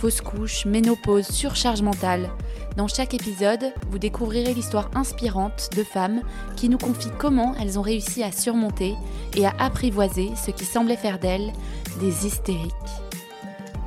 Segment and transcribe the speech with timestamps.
[0.00, 2.30] fausse couche, ménopause, surcharge mentale.
[2.78, 6.22] Dans chaque épisode, vous découvrirez l'histoire inspirante de femmes
[6.56, 8.94] qui nous confient comment elles ont réussi à surmonter
[9.36, 11.52] et à apprivoiser ce qui semblait faire d'elles
[12.00, 12.72] des hystériques.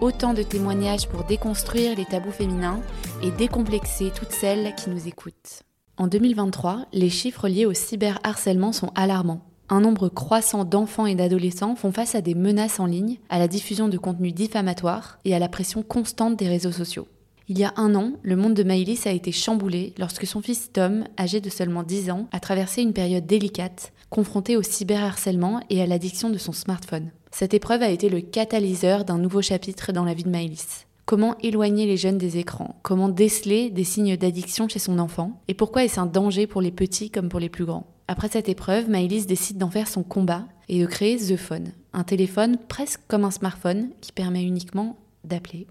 [0.02, 2.82] Autant de témoignages pour déconstruire les tabous féminins
[3.24, 5.64] et décomplexer toutes celles qui nous écoutent.
[5.98, 11.76] En 2023, les chiffres liés au cyberharcèlement sont alarmants un nombre croissant d'enfants et d'adolescents
[11.76, 15.40] font face à des menaces en ligne, à la diffusion de contenus diffamatoires et à
[15.40, 17.08] la pression constante des réseaux sociaux.
[17.50, 20.72] Il y a un an, le monde de Maïlis a été chamboulé lorsque son fils
[20.72, 25.82] Tom, âgé de seulement 10 ans, a traversé une période délicate, confronté au cyberharcèlement et
[25.82, 27.12] à l'addiction de son smartphone.
[27.32, 30.86] Cette épreuve a été le catalyseur d'un nouveau chapitre dans la vie de Maïlis.
[31.06, 32.80] Comment éloigner les jeunes des écrans?
[32.82, 35.42] Comment déceler des signes d'addiction chez son enfant?
[35.50, 37.88] Et pourquoi est-ce un danger pour les petits comme pour les plus grands?
[38.08, 42.06] Après cette épreuve, Maëlys décide d'en faire son combat et de créer The Phone, un
[42.06, 45.68] téléphone presque comme un smartphone qui permet uniquement d'appeler.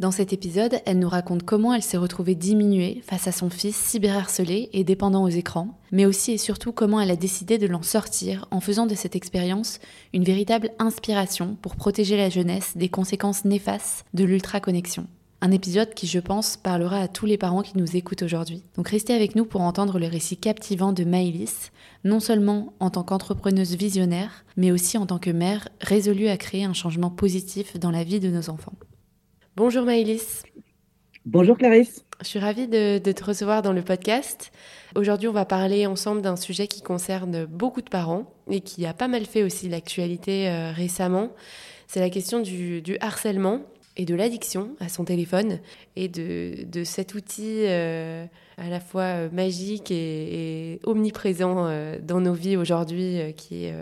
[0.00, 3.76] Dans cet épisode, elle nous raconte comment elle s'est retrouvée diminuée face à son fils
[3.76, 7.82] cyberharcelé et dépendant aux écrans, mais aussi et surtout comment elle a décidé de l'en
[7.82, 9.78] sortir en faisant de cette expérience
[10.12, 15.06] une véritable inspiration pour protéger la jeunesse des conséquences néfastes de l'ultra-connexion.
[15.40, 18.64] Un épisode qui, je pense, parlera à tous les parents qui nous écoutent aujourd'hui.
[18.76, 21.70] Donc restez avec nous pour entendre le récit captivant de Maïlis,
[22.02, 26.64] non seulement en tant qu'entrepreneuse visionnaire, mais aussi en tant que mère résolue à créer
[26.64, 28.72] un changement positif dans la vie de nos enfants.
[29.56, 30.42] Bonjour Maïlis.
[31.26, 32.04] Bonjour Clarisse.
[32.20, 34.50] Je suis ravie de, te recevoir dans le podcast.
[34.96, 38.92] Aujourd'hui, on va parler ensemble d'un sujet qui concerne beaucoup de parents et qui a
[38.92, 41.30] pas mal fait aussi l'actualité euh, récemment.
[41.86, 43.60] C'est la question du harcèlement
[43.96, 45.60] et de l'addiction à son téléphone
[45.96, 48.26] et de, de cet outil euh,
[48.58, 53.74] à la fois euh, magique et, omniprésent euh, dans nos vies aujourd'hui qui est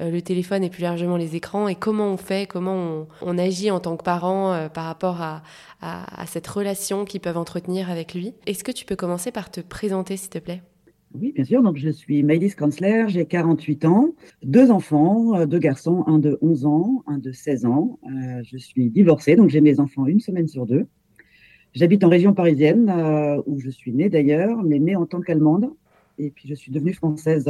[0.00, 3.70] le téléphone et plus largement les écrans et comment on fait, comment on, on agit
[3.70, 5.42] en tant que parent par rapport à,
[5.80, 8.34] à, à cette relation qu'ils peuvent entretenir avec lui.
[8.46, 10.62] Est-ce que tu peux commencer par te présenter s'il te plaît?
[11.14, 11.62] Oui, bien sûr.
[11.62, 16.38] Donc, je suis Maëlys Kanzler, j'ai 48 ans, deux enfants, euh, deux garçons, un de
[16.40, 17.98] 11 ans, un de 16 ans.
[18.04, 20.86] Euh, je suis divorcée, donc j'ai mes enfants une semaine sur deux.
[21.74, 25.72] J'habite en région parisienne, euh, où je suis née d'ailleurs, mais née en tant qu'allemande.
[26.18, 27.48] Et puis, je suis devenue française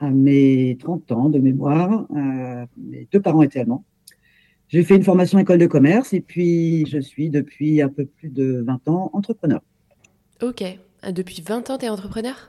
[0.00, 2.08] à mes 30 ans de mémoire.
[2.10, 3.84] mes deux parents étaient allemands.
[4.68, 8.30] J'ai fait une formation école de commerce et puis je suis depuis un peu plus
[8.30, 9.60] de 20 ans entrepreneur.
[10.40, 10.62] Ok,
[11.08, 12.48] depuis 20 ans, tu es entrepreneur?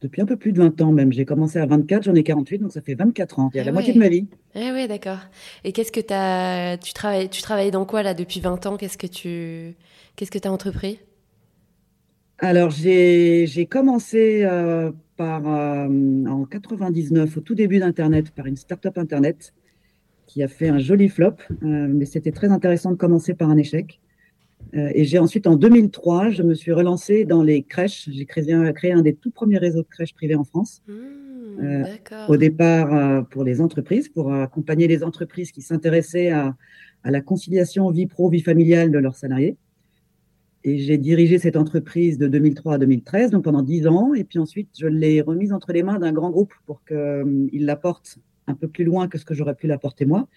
[0.00, 1.12] Depuis un peu plus de 20 ans même.
[1.12, 3.50] J'ai commencé à 24, j'en ai 48, donc ça fait 24 ans.
[3.52, 4.26] Il y a la moitié de ma vie.
[4.54, 5.18] Eh oui, d'accord.
[5.62, 8.76] Et qu'est-ce que as, tu travailles, tu travailles dans quoi là depuis 20 ans?
[8.78, 9.76] Qu'est-ce que tu
[10.16, 10.98] qu'est-ce que as entrepris?
[12.38, 15.86] Alors j'ai commencé euh, par euh,
[16.26, 19.52] en 99, au tout début d'Internet, par une start-up Internet
[20.26, 23.58] qui a fait un joli flop, euh, mais c'était très intéressant de commencer par un
[23.58, 24.00] échec.
[24.74, 28.08] Euh, et j'ai ensuite, en 2003, je me suis relancée dans les crèches.
[28.10, 30.82] J'ai créé, un des tout premiers réseaux de crèches privées en France.
[30.86, 30.94] Mmh,
[31.62, 31.84] euh,
[32.28, 36.56] au départ, euh, pour les entreprises, pour accompagner les entreprises qui s'intéressaient à,
[37.02, 39.56] à, la conciliation vie pro, vie familiale de leurs salariés.
[40.62, 44.14] Et j'ai dirigé cette entreprise de 2003 à 2013, donc pendant 10 ans.
[44.14, 47.76] Et puis ensuite, je l'ai remise entre les mains d'un grand groupe pour qu'il la
[47.76, 50.28] porte un peu plus loin que ce que j'aurais pu la porter moi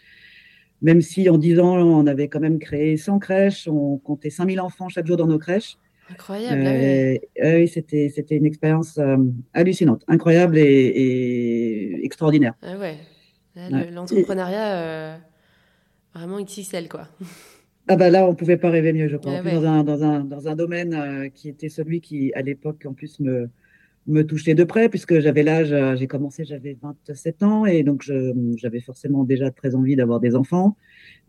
[0.83, 4.59] même si en 10 ans, on avait quand même créé 100 crèches, on comptait 5000
[4.59, 5.77] enfants chaque jour dans nos crèches.
[6.11, 6.61] Incroyable.
[6.65, 9.15] Euh, oui, c'était, c'était une expérience euh,
[9.53, 12.53] hallucinante, incroyable et, extraordinaire.
[12.61, 12.97] Ah ouais.
[13.91, 15.17] l'entrepreneuriat, euh,
[16.13, 17.07] vraiment XXL, quoi.
[17.89, 19.33] Ah bah là, on pouvait pas rêver mieux, je crois.
[19.39, 22.93] Ah dans, un, dans, un, dans un domaine qui était celui qui, à l'époque, en
[22.93, 23.49] plus, me,
[24.07, 28.03] me toucher de près puisque j'avais l'âge, euh, j'ai commencé, j'avais 27 ans et donc
[28.55, 30.75] j'avais forcément déjà très envie d'avoir des enfants.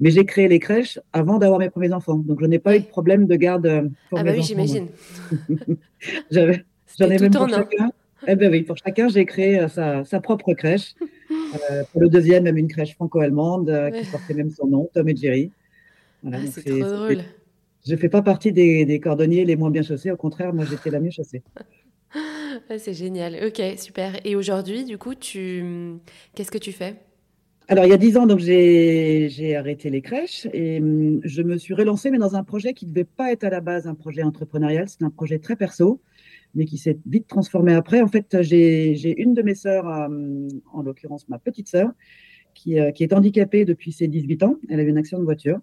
[0.00, 2.80] Mais j'ai créé les crèches avant d'avoir mes premiers enfants, donc je n'ai pas eu
[2.80, 4.88] de problème de garde euh, pour ah bah oui, j'imagine.
[6.30, 6.64] j'avais,
[6.98, 7.90] j'en ai même pour chacun.
[8.26, 10.94] Eh ben oui, pour chacun, j'ai créé euh, sa, sa, propre crèche.
[11.92, 15.52] pour le deuxième, même une crèche franco-allemande qui portait même son nom, Tom et Jerry.
[16.22, 17.18] Voilà, ah, c'est trop drôle.
[17.86, 20.64] Je ne fais pas partie des, des, cordonniers les moins bien chaussés, au contraire, moi
[20.64, 21.42] j'étais la mieux chaussée.
[22.78, 23.38] c'est génial.
[23.46, 24.14] Ok, super.
[24.24, 25.98] Et aujourd'hui, du coup, tu...
[26.34, 26.96] qu'est-ce que tu fais?
[27.66, 31.56] Alors, il y a dix ans, donc j'ai arrêté les crèches et hum, je me
[31.56, 33.94] suis relancée, mais dans un projet qui ne devait pas être à la base un
[33.94, 34.86] projet entrepreneurial.
[34.88, 36.02] C'est un projet très perso,
[36.54, 38.02] mais qui s'est vite transformé après.
[38.02, 41.90] En fait, j'ai une de mes sœurs, hum, en l'occurrence ma petite sœur,
[42.54, 44.56] qui, euh, qui, est handicapée depuis ses 18 ans.
[44.68, 45.58] Elle a eu une accident de voiture.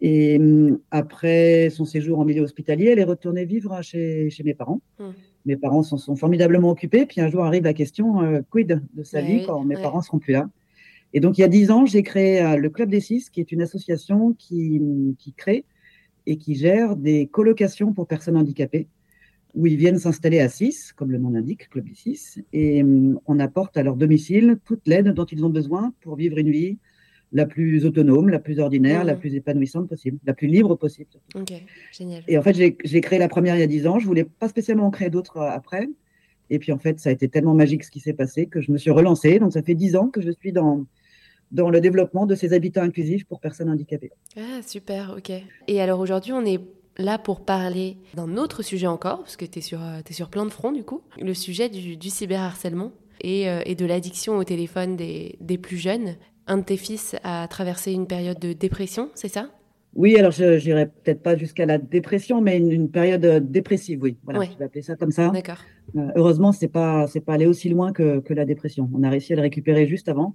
[0.00, 4.54] Et hum, après son séjour en milieu hospitalier, elle est retournée vivre chez, chez mes
[4.54, 4.80] parents.
[4.98, 5.10] Mmh.
[5.46, 7.06] Mes parents s'en sont formidablement occupés.
[7.06, 10.18] Puis un jour arrive la question euh, quid de sa vie quand mes parents seront
[10.18, 10.48] plus là?
[11.12, 13.40] Et donc, il y a dix ans, j'ai créé euh, le Club des Six, qui
[13.40, 14.80] est une association qui,
[15.18, 15.64] qui crée
[16.26, 18.86] et qui gère des colocations pour personnes handicapées,
[19.54, 23.18] où ils viennent s'installer à six, comme le nom l'indique, Club des Six, et hum,
[23.26, 26.78] on apporte à leur domicile toute l'aide dont ils ont besoin pour vivre une vie
[27.32, 29.18] la plus autonome, la plus ordinaire, la mmh.
[29.18, 31.10] plus épanouissante possible, la plus libre possible.
[31.34, 31.52] Ok,
[31.92, 32.22] génial.
[32.26, 33.98] Et en fait, j'ai créé la première il y a dix ans.
[33.98, 35.88] Je voulais pas spécialement en créer d'autres euh, après.
[36.50, 38.72] Et puis en fait, ça a été tellement magique ce qui s'est passé que je
[38.72, 39.38] me suis relancée.
[39.38, 40.84] Donc ça fait dix ans que je suis dans
[41.52, 44.12] dans le développement de ces habitats inclusifs pour personnes handicapées.
[44.36, 45.32] Ah, super, ok.
[45.66, 46.60] Et alors aujourd'hui, on est
[46.96, 50.44] là pour parler d'un autre sujet encore, parce que tu es sur, es sur plein
[50.44, 54.44] de fronts du coup, le sujet du, du cyberharcèlement et, euh, et, de l'addiction au
[54.44, 56.16] téléphone des, des, plus jeunes.
[56.50, 59.50] Un de tes fils a traversé une période de dépression, c'est ça?
[59.94, 64.16] Oui, alors je n'irai peut-être pas jusqu'à la dépression, mais une, période euh, dépressive, oui.
[64.24, 65.28] Voilà, je vais appeler ça comme ça.
[65.28, 65.58] D'accord.
[65.94, 68.90] Euh, heureusement, c'est pas c'est pas allé aussi loin que, que, la dépression.
[68.92, 70.34] On a réussi à le récupérer juste avant.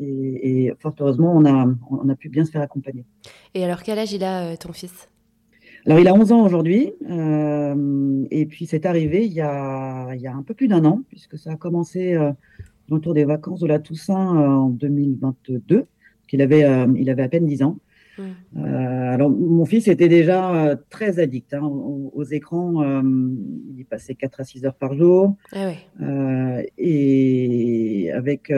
[0.00, 3.04] Et, fort heureusement, on a, on a pu bien se faire accompagner.
[3.54, 5.08] Et alors, quel âge il a, euh, ton fils?
[5.86, 6.92] Alors, il a 11 ans aujourd'hui.
[7.08, 10.84] Euh, et puis, c'est arrivé il y, a, il y a un peu plus d'un
[10.84, 12.16] an, puisque ça a commencé
[12.90, 15.86] euh, autour des vacances de la Toussaint euh, en 2022.
[16.32, 16.66] Il avait,
[16.96, 17.78] il avait à peine 10 ans.
[18.18, 18.64] Mmh.
[18.64, 22.82] alors, mon fils était déjà très addict hein, aux, écrans.
[23.02, 25.36] il y passait 4 à 6 heures par jour.
[25.52, 26.72] Ah ouais.
[26.78, 28.50] et avec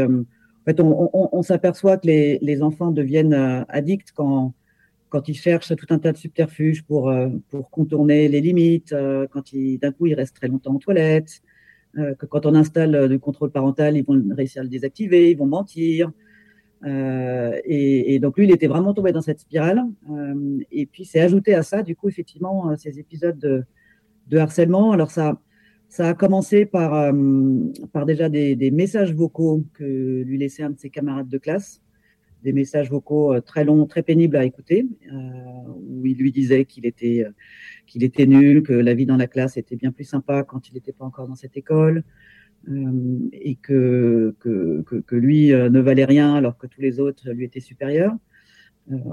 [0.69, 4.55] fait, on, s'aperçoit que les, enfants deviennent euh, addicts quand,
[5.09, 9.27] quand ils cherchent tout un tas de subterfuges pour, euh, pour contourner les limites, euh,
[9.31, 11.41] quand d'un coup ils restent très longtemps en toilette,
[12.19, 15.47] que quand on installe le contrôle parental, ils vont réussir à le désactiver, ils vont
[15.47, 16.11] mentir.
[16.85, 19.83] Et, donc lui, il était vraiment tombé dans cette spirale.
[20.71, 23.65] et puis c'est ajouté à ça, du coup, effectivement, ces épisodes
[24.29, 24.93] de, harcèlement.
[24.93, 25.39] Alors ça,
[25.89, 27.13] ça a commencé par, euh,
[27.93, 31.81] par déjà des, messages vocaux que lui laissait un de ses camarades de classe,
[32.43, 35.17] des messages vocaux euh, très longs, très pénibles à écouter, euh,
[35.89, 37.27] où il lui disait qu'il était,
[37.87, 40.75] qu'il était nul, que la vie dans la classe était bien plus sympa quand il
[40.75, 42.05] n'était pas encore dans cette école,
[43.33, 47.61] et que, que, que, lui ne valait rien alors que tous les autres lui étaient
[47.61, 48.15] supérieurs.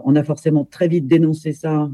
[0.04, 1.90] on a forcément très vite dénoncé ça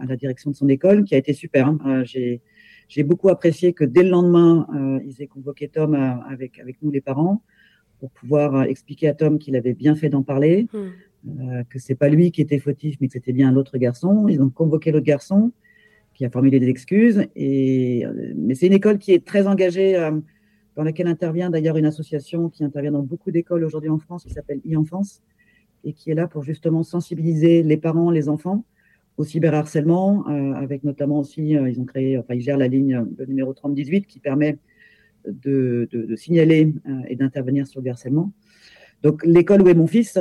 [0.00, 1.68] à la direction de son école, qui a été super.
[1.68, 2.02] Hein.
[2.04, 2.42] J'ai
[2.90, 6.82] j'ai beaucoup apprécié que dès le lendemain, euh, ils aient convoqué Tom euh, avec, avec
[6.82, 7.40] nous, les parents,
[8.00, 11.62] pour pouvoir euh, expliquer à Tom qu'il avait bien fait d'en parler, hmm.
[11.68, 14.26] que c'est pas lui qui était fautif, mais que c'était bien l'autre garçon.
[14.28, 15.52] Ils ont convoqué l'autre garçon,
[16.14, 17.26] qui a formulé des excuses.
[17.36, 18.04] Et,
[18.36, 20.10] mais c'est une école qui est très engagée,
[20.76, 24.32] dans laquelle intervient d'ailleurs une association qui intervient dans beaucoup d'écoles aujourd'hui en France, qui
[24.32, 25.22] s'appelle e-enfance,
[25.84, 28.64] et qui est là pour justement sensibiliser les parents, les enfants
[29.20, 33.04] au cyberharcèlement, euh, avec notamment aussi, euh, ils ont créé, enfin, ils gèrent la ligne,
[33.18, 34.56] le numéro 3018 qui permet
[35.26, 38.32] de, de, signaler euh, et d'intervenir sur le harcèlement.
[39.02, 40.18] Donc, l'école où est mon fils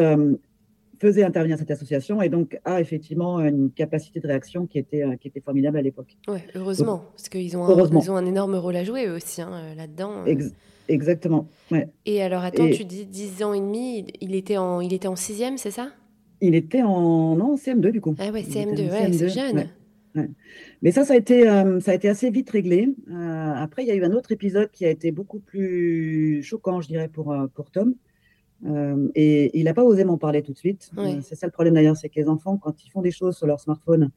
[0.99, 5.29] faisait intervenir cette association et donc a effectivement une capacité de réaction qui était, qui
[5.29, 6.17] était formidable à l'époque.
[6.27, 9.41] Ouais, heureusement, parce qu'ils ont, un, ils ont un énorme rôle à jouer eux aussi
[9.41, 10.25] hein, là-dedans.
[10.87, 11.47] exactement.
[11.71, 11.87] Ouais.
[12.05, 15.15] Et alors, attends, tu dis 10 ans et demi, il était en, il était en
[15.15, 15.89] sixième, c'est ça?
[16.41, 18.15] Il était en, non, CM2 du coup.
[18.17, 19.67] Ah ouais, CM2, ouais, c'est jeune.
[20.81, 22.89] Mais ça, ça a, été, euh, ça a été assez vite réglé.
[23.09, 26.81] Euh, après, il y a eu un autre épisode qui a été beaucoup plus choquant,
[26.81, 27.95] je dirais, pour, euh, pour Tom.
[29.15, 30.91] et il n'a pas osé m'en parler tout de suite.
[31.21, 33.47] c'est ça le problème d'ailleurs, c'est que les enfants, quand ils font des choses sur
[33.47, 34.11] leur smartphone,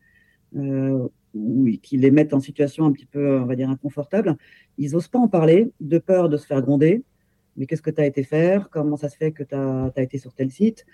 [0.54, 4.37] ou qui les mettent en situation un petit peu, on va dire, inconfortable,
[4.78, 7.02] ils n'osent pas en parler de peur de se faire gronder.
[7.56, 8.71] Mais qu'est-ce que tu as été faire?
[8.71, 10.87] Comment ça se fait que tu as, as, été sur tel site?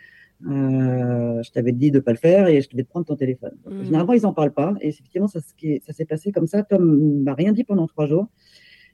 [0.47, 3.57] Euh, je t'avais dit de pas le faire et je devais te prendre ton téléphone.
[3.67, 3.85] Mm.
[3.85, 4.75] Généralement, ils en parlent pas.
[4.81, 6.63] Et effectivement, ça, ça s'est passé comme ça.
[6.63, 8.29] Tom m'a rien dit pendant trois jours.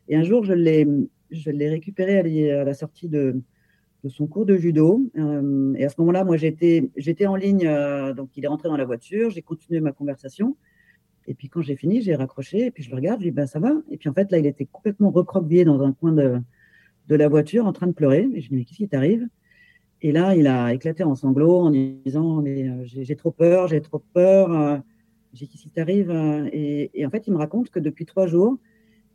[0.08, 0.86] Et un jour, je l'ai,
[1.30, 3.42] je l'ai récupéré à la sortie de,
[4.04, 5.02] de son cours de judo.
[5.18, 7.66] Euh, et à ce moment-là, moi, j'étais, j'étais en ligne.
[7.66, 9.30] Euh, donc, il est rentré dans la voiture.
[9.30, 10.56] J'ai continué ma conversation.
[11.26, 12.66] Et puis, quand j'ai fini, j'ai raccroché.
[12.66, 13.20] Et puis, je le regarde.
[13.20, 13.72] Je lui dis, ben, ça va.
[13.90, 16.38] Et puis, en fait, là, il était complètement recroquevillé dans un coin de,
[17.08, 18.28] de la voiture en train de pleurer.
[18.34, 19.26] Et je lui dis, mais qu'est-ce qui t'arrive?
[20.04, 23.80] Et là, il a éclaté en sanglots en disant Mais euh, j'ai trop peur, j'ai
[23.80, 24.52] trop peur.
[24.52, 24.76] Euh,
[25.32, 28.58] j'ai qu'est-ce qui t'arrive euh, et, en fait, il me raconte que depuis trois jours,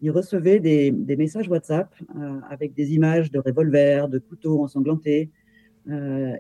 [0.02, 1.94] il recevait des, messages WhatsApp
[2.50, 5.30] avec des images de revolvers, de couteaux ensanglantés,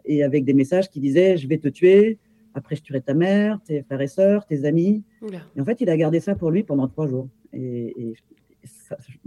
[0.06, 2.18] et avec des messages qui disaient je vais te tuer,
[2.54, 5.04] après je tuerai ta mère, tes frères et sœurs, tes amis.
[5.56, 7.28] Et en fait, il a gardé ça pour lui pendant trois jours.
[7.54, 8.16] Et,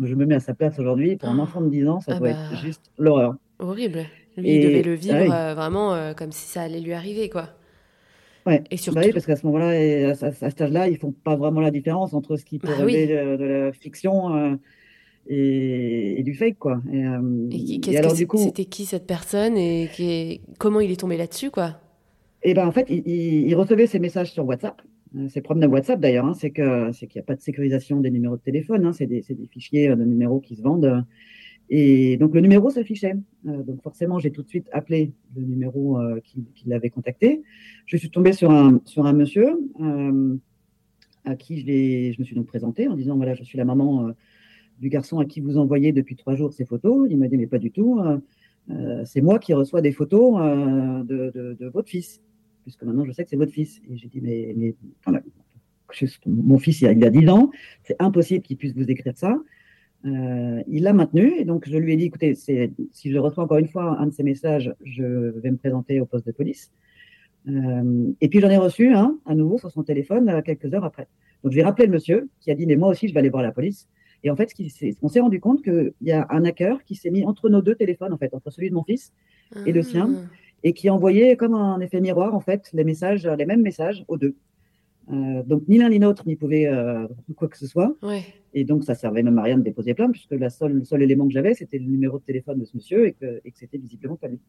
[0.02, 1.17] je me mets à sa place aujourd'hui.
[1.17, 1.43] Pour un ah.
[1.43, 2.57] enfant de 10 ans, ça ah doit être bah.
[2.57, 3.37] juste l'horreur.
[3.59, 4.07] Horrible.
[4.36, 7.50] Lui, il devait le vivre ah vraiment comme si ça allait lui arriver, quoi.
[8.46, 8.64] Ouais.
[8.70, 8.98] Et surtout...
[8.98, 12.14] Bah oui, parce qu'à ce moment-là, à, cet âge-là, ils font pas vraiment la différence
[12.14, 14.56] entre ce qui peut bah de, la fiction euh,
[15.28, 16.80] et, du fake, quoi.
[16.92, 21.50] Et, euh, alors, du coup, c'était qui cette personne et comment il est tombé là-dessus,
[21.50, 21.76] quoi?
[22.44, 24.82] Et eh ben, en fait, il, recevait ses messages sur WhatsApp.
[25.16, 27.40] Euh, ses problème de WhatsApp, d'ailleurs, hein, c'est que c'est qu'il n'y a pas de
[27.40, 28.84] sécurisation des numéros de téléphone.
[28.84, 31.04] Hein, c'est des, des, fichiers de numéros qui se vendent.
[31.75, 33.17] Et donc le numéro s'affichait.
[33.47, 37.43] Euh, donc forcément, j'ai tout de suite appelé le numéro euh, qui, l'avait contacté.
[37.87, 40.37] Je suis tombée sur un, sur un monsieur euh,
[41.25, 44.12] à qui je, me suis donc présentée en disant voilà, je suis la maman
[44.81, 47.07] du garçon à qui vous envoyez depuis trois jours ces photos.
[47.09, 48.02] Il m'a dit mais pas du tout.
[49.07, 50.35] c'est moi qui reçois des photos
[51.07, 52.21] de, votre fils,
[52.64, 53.81] puisque maintenant je sais que c'est votre fils.
[53.88, 54.75] Et j'ai dit mais, mais
[56.26, 57.50] mon fils il a 10 ans,
[57.83, 59.38] c'est impossible qu'il puisse vous écrire ça.
[60.04, 63.59] Euh, il l'a maintenu et donc je lui ai dit écoutez, si je reçois encore
[63.59, 66.73] une fois un de ces messages, je vais me présenter au poste de police.
[67.49, 70.85] Euh, et puis j'en ai reçu un à nouveau sur son téléphone euh, quelques heures
[70.85, 71.06] après.
[71.44, 73.42] Donc j'ai rappelé le monsieur qui a dit mais moi aussi je vais aller voir
[73.42, 73.88] la police.
[74.25, 74.54] Et en fait,
[75.02, 77.75] on s'est rendu compte qu'il y a un hacker qui s'est mis entre nos deux
[77.75, 79.12] téléphones en fait, entre celui de mon fils
[79.66, 80.28] et le sien, ah.
[80.62, 84.16] et qui envoyait comme un effet miroir en fait les messages, les mêmes messages aux
[84.16, 84.37] deux.
[85.11, 87.06] Euh, donc ni l'un ni l'autre n'y pouvait euh,
[87.37, 87.97] quoi que ce soit.
[88.54, 91.02] Et donc ça servait même à rien de déposer plainte puisque la seule, le seul
[91.02, 93.59] élément que j'avais c'était le numéro de téléphone de ce monsieur et que, et que
[93.59, 94.40] c'était visiblement pas lui.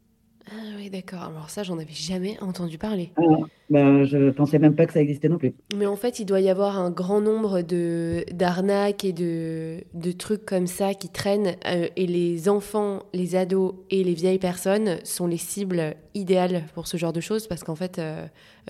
[0.51, 1.23] Ah oui d'accord.
[1.23, 3.11] Alors ça j'en avais jamais entendu parler.
[3.17, 3.21] Ah,
[3.69, 5.53] ben, je pensais même pas que ça existait non plus.
[5.75, 10.11] Mais en fait il doit y avoir un grand nombre de d'arnaques et de, de
[10.11, 14.97] trucs comme ça qui traînent euh, et les enfants, les ados et les vieilles personnes
[15.03, 18.01] sont les cibles idéales pour ce genre de choses parce qu'en fait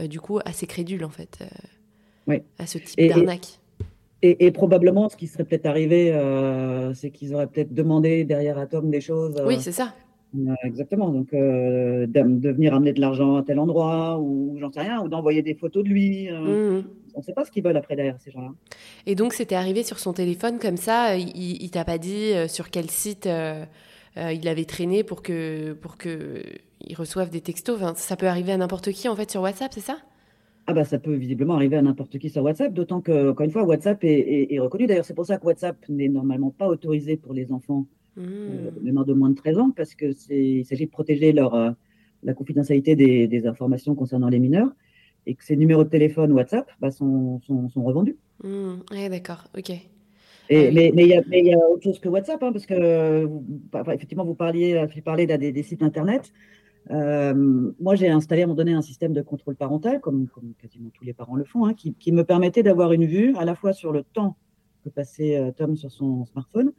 [0.01, 1.43] du coup assez crédules en fait
[2.59, 3.59] à ce type d'arnaque.
[4.25, 8.89] Et, probablement, ce qui serait peut-être arrivé, euh, c'est qu'ils auraient peut-être demandé derrière Atom
[8.89, 9.35] des choses.
[9.45, 9.93] oui, c'est ça.
[10.35, 11.09] Euh, exactement.
[11.09, 15.07] Donc, euh, de, venir amener de l'argent à tel endroit, ou j'en sais rien, ou
[15.07, 16.29] d'envoyer des photos de lui.
[16.31, 16.83] Mmh.
[17.15, 18.51] On ne sait pas ce qu'ils veulent après derrière, ces gens-là.
[19.05, 21.15] Et donc, c'était arrivé sur son téléphone comme ça.
[21.15, 23.29] Il, il t'a pas dit sur quel site
[24.15, 26.41] il avait traîné pour que pour que
[26.81, 27.79] il reçoive des textos?
[27.95, 29.97] ça peut arriver à n'importe qui en fait sur WhatsApp, c'est ça?
[30.65, 33.51] Ah bah ça peut visiblement arriver à n'importe qui sur WhatsApp, d'autant que, encore une
[33.51, 34.87] fois, WhatsApp est, reconnu.
[34.87, 37.85] D'ailleurs, c'est pour ça que WhatsApp n'est normalement pas autorisé pour les enfants,
[38.17, 38.21] mmh.
[38.21, 41.71] euh, de moins de 13 ans, parce qu'il s'agit de protéger leur, euh,
[42.23, 44.69] la confidentialité des, informations concernant les mineurs,
[45.25, 48.17] et que ces numéros de téléphone WhatsApp bah, sont, sont, revendus.
[48.43, 49.09] Mmh.
[49.09, 49.71] D'accord, ok.
[50.49, 53.29] Et, mais il y, a autre chose que WhatsApp, hein, parce que
[53.93, 56.31] effectivement, vous parliez, vous parlez des, des sites internet.
[56.91, 60.27] Euh, moi, j'ai installé à un moment donné un système de contrôle parental, comme,
[60.59, 63.55] quasiment tous les parents le font, hein, qui, me permettait d'avoir une vue à la
[63.55, 64.37] fois sur le temps
[64.83, 66.73] que passait euh, Tom sur son smartphone,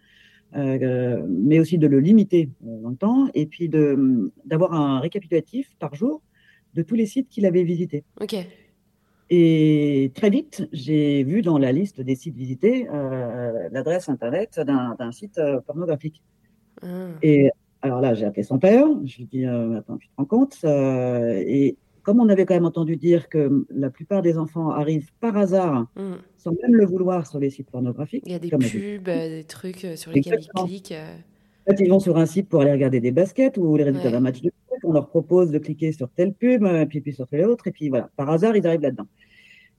[0.54, 5.94] euh, mais aussi de le limiter dans le temps, et puis d'avoir un récapitulatif par
[5.94, 6.22] jour
[6.74, 8.04] de tous les sites qu'il avait visités.
[8.20, 8.36] Ok.
[9.30, 12.86] Et très vite, j'ai vu dans la liste des sites visités
[13.70, 16.22] l'adresse internet d'un site pornographique.
[16.82, 17.08] Ah.
[17.22, 17.50] Et
[17.84, 18.86] alors là, j'ai appelé son père.
[19.04, 22.44] Je lui ai dit euh, Attends, tu te rends compte euh, Et comme on avait
[22.44, 26.14] quand même entendu dire que la plupart des enfants arrivent par hasard, mm.
[26.36, 28.22] sans même le vouloir, sur les sites pornographiques.
[28.26, 30.94] Il y a des pubs, euh, des trucs sur lesquels ils cliquent.
[31.66, 34.10] En fait, ils vont sur un site pour aller regarder des baskets ou les résultats
[34.10, 34.78] d'un match de foot.
[34.84, 37.66] On leur propose de cliquer sur telle pub, puis, puis sur telle autre.
[37.66, 39.06] Et puis voilà, par hasard, ils arrivent là-dedans.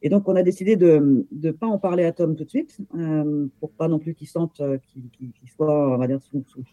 [0.02, 2.78] Et donc, on a décidé de ne pas en parler à Tom tout de suite,
[2.96, 6.64] euh, pour pas non plus qu'il sente qu'il soit, on va dire, sous, sous,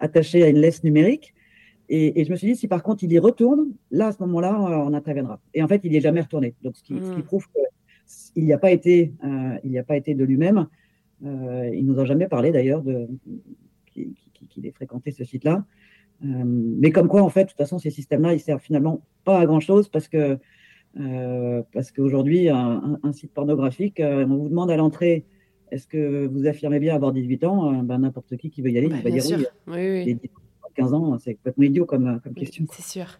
[0.00, 1.34] attaché à une laisse numérique.
[1.88, 4.58] Et, je me suis dit, si par contre il y retourne, là, à ce moment-là,
[4.60, 5.40] on interviendra.
[5.54, 6.54] Et en fait, il n'y est jamais retourné.
[6.62, 7.22] Donc, ce qui, hmm.
[7.22, 7.46] prouve
[8.34, 10.66] qu'il n'y a pas été, euh, il a pas été de lui-même.
[11.24, 12.82] Euh, il nous a jamais parlé d'ailleurs
[13.92, 15.64] qu'il ait fréquenté ce site-là.
[16.24, 19.38] Euh, mais comme quoi, en fait, de toute façon, ces systèmes-là, ils servent finalement pas
[19.38, 20.38] à grand-chose parce que
[20.98, 25.26] euh, parce qu'aujourd'hui, un, site pornographique, on vous demande à l'entrée
[25.70, 28.78] est-ce que vous affirmez bien avoir 18 ans euh, ben, N'importe qui qui veut y
[28.78, 30.18] aller, il va dire oui.
[30.76, 32.64] 15 ans, c'est complètement idiot comme, comme question.
[32.72, 33.18] C'est sûr.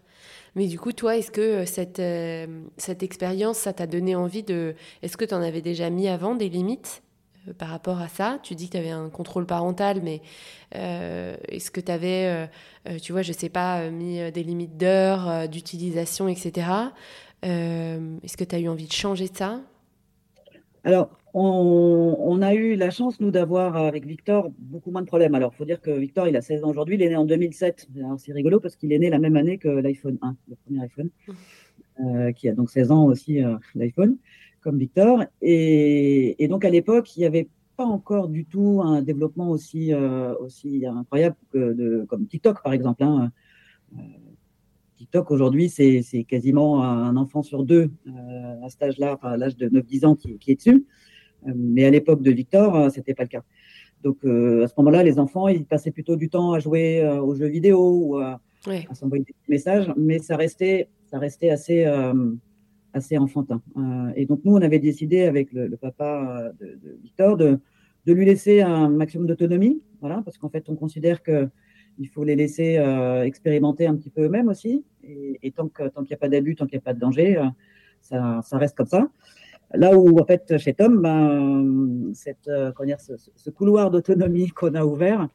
[0.55, 2.47] Mais du coup, toi, est-ce que euh, cette, euh,
[2.79, 4.75] cette expérience, ça t'a donné envie de...
[5.03, 7.03] Est-ce que tu en avais déjà mis avant des limites
[7.59, 8.39] par rapport à ça?
[8.43, 10.21] Tu dis que tu avais un contrôle parental, mais
[10.73, 12.51] est-ce que tu avais,
[13.01, 16.69] tu vois, je sais pas, mis des limites d'heures, d'utilisation, etc.
[17.43, 19.61] est-ce que tu as eu envie de changer ça?
[20.87, 25.35] Alors, on, a eu la chance, nous, d'avoir avec Victor beaucoup moins de problèmes.
[25.35, 27.25] Alors, il faut dire que Victor, il a 16 ans aujourd'hui, il est né en
[27.25, 27.89] 2007.
[28.19, 31.11] C'est rigolo parce qu'il est né la même année que l'iPhone 1, le premier iPhone,
[32.05, 34.17] euh, qui a donc 16 ans aussi, euh, l'iPhone,
[34.61, 35.25] comme Victor.
[35.43, 40.37] Et, donc, à l'époque, il n'y avait pas encore du tout un développement aussi, euh,
[40.37, 43.03] aussi incroyable que de, comme TikTok, par exemple.
[43.03, 43.33] Hein.
[44.97, 47.91] TikTok aujourd'hui, c'est quasiment un enfant sur deux
[48.63, 50.87] à cet âge-là, enfin à l'âge de 9-10 ans qui, qui, est dessus.
[51.47, 53.43] Euh, mais à l'époque de Victor, euh, c'était pas le cas.
[54.03, 57.35] Donc euh, à ce moment-là, les enfants, ils passaient plutôt du temps à jouer aux
[57.35, 58.41] jeux vidéo ou à,
[58.93, 61.85] s'envoyer des messages, mais ça restait, ça restait assez,
[62.93, 63.63] assez enfantin.
[64.17, 67.59] et donc nous, on avait décidé avec le, papa de, Victor de,
[68.07, 71.49] de, lui laisser un maximum d'autonomie, voilà, parce qu'en fait, on considère que
[71.99, 72.81] il faut les laisser
[73.25, 74.85] expérimenter un petit peu eux-mêmes aussi.
[75.03, 77.41] Et, tant qu'il n'y a pas d'abus, tant qu'il n'y a pas de danger,
[78.01, 79.09] ça, ça, reste comme ça.
[79.75, 84.85] Là où, en fait, chez Tom, ben, cette, euh, dire, ce, couloir d'autonomie qu'on a
[84.85, 85.29] ouvert,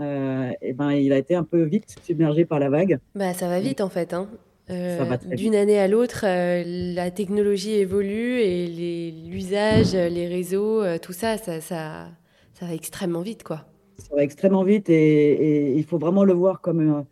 [0.00, 2.98] euh, eh ben, il a été un peu vite submergé par la vague.
[3.14, 4.14] Bah, ça va vite, en fait.
[4.14, 4.28] Hein.
[4.70, 11.60] Euh, d'une année à l'autre, la technologie évolue et l'usage, les, réseaux, tout ça ça,
[11.60, 12.08] ça,
[12.54, 13.66] ça, va extrêmement vite, quoi.
[13.98, 17.04] Ça va extrêmement vite et, il faut vraiment le voir comme,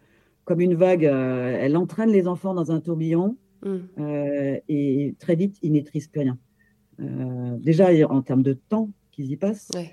[0.45, 1.05] comme une vague.
[1.05, 3.79] elle entraîne les enfants dans un tourbillon mmh.
[4.69, 6.39] et très vite, ils maîtrisent plus rien.
[7.03, 9.71] Euh, déjà, en termes de temps qu'ils y passent.
[9.75, 9.93] Ouais.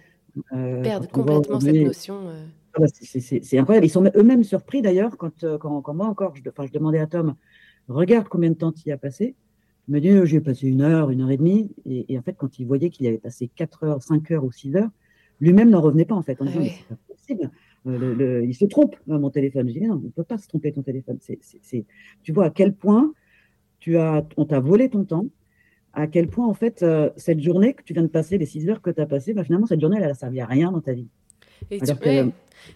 [0.53, 2.27] Euh, Perdre complètement cette notion.
[2.27, 2.46] Euh.
[2.74, 3.86] Ah bah, c'est incroyable.
[3.86, 7.36] Ils sont eux-mêmes surpris d'ailleurs quand, quand, quand, moi encore, je, je demandais à Tom,
[7.88, 9.36] regarde combien de temps tu y as passé?
[9.88, 11.72] Il me dit, j'ai passé une heure, une heure et demie.
[11.86, 14.75] Et, en fait, quand il voyait qu'il avait passé 4 heures, 5 heures ou 6
[14.75, 14.89] heures,
[15.39, 16.41] lui-même n'en revenait pas en fait.
[16.41, 17.51] En disant, c'est pas possible.
[17.86, 19.67] il se trompe, mon téléphone.
[19.67, 21.17] Je dis, non, on ne peut pas se tromper ton téléphone.
[21.22, 21.86] c'est
[22.24, 23.13] Tu vois à quel point
[23.79, 25.27] tu as, on t'a volé ton temps,
[25.94, 28.70] à quel point, en fait, euh, cette journée que tu viens de passer, les 6
[28.70, 30.82] heures que tu as passées, bah, finalement, cette journée, elle n'a servi à rien dans
[30.82, 31.08] ta vie.
[31.72, 32.29] Et que,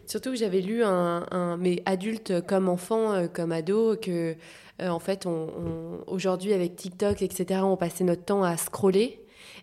[0.08, 4.36] surtout que j'avais lu un, mais adulte comme enfant, euh, comme ado, que
[4.81, 9.20] euh, en fait, on, aujourd'hui avec TikTok, etc., on passait notre temps à scroller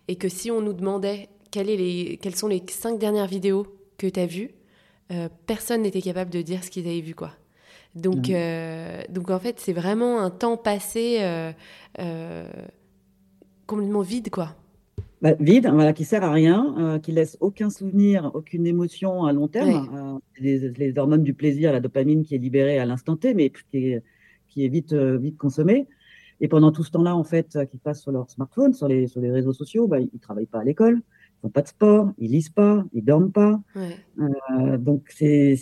[0.07, 3.67] et que si on nous demandait quelles, est les, quelles sont les cinq dernières vidéos
[3.97, 4.51] que tu as vues,
[5.47, 7.31] personne n'était capable de dire ce qu'ils avaient vu, quoi.
[7.95, 9.11] Donc, mmh.
[9.11, 11.19] donc en fait, c'est vraiment un temps passé
[13.65, 14.55] complètement vide, quoi.
[15.21, 19.33] Bah, vide, voilà, qui sert à rien, euh, qui laisse aucun souvenir, aucune émotion à
[19.33, 20.21] long terme.
[20.41, 23.77] Euh, les, hormones du plaisir, la dopamine qui est libérée à l'instant T, mais qui
[23.77, 24.03] est,
[24.47, 25.87] qui est vite, euh, vite consommée.
[26.39, 29.19] Et pendant tout ce temps-là, en fait, qu'ils passent sur leur smartphone, sur les, sur
[29.19, 31.01] les réseaux sociaux, bah, ils ne travaillent pas à l'école,
[31.41, 33.61] font pas de sport, ils lisent pas, ils dorment pas.
[34.77, 35.55] donc c'est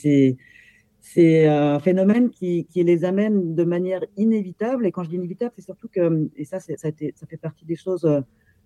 [1.13, 4.85] c'est un phénomène qui, qui, les amène de manière inévitable.
[4.85, 7.37] Et quand je dis inévitable, c'est surtout que, et ça, ça, a été, ça fait
[7.37, 8.19] partie des choses euh,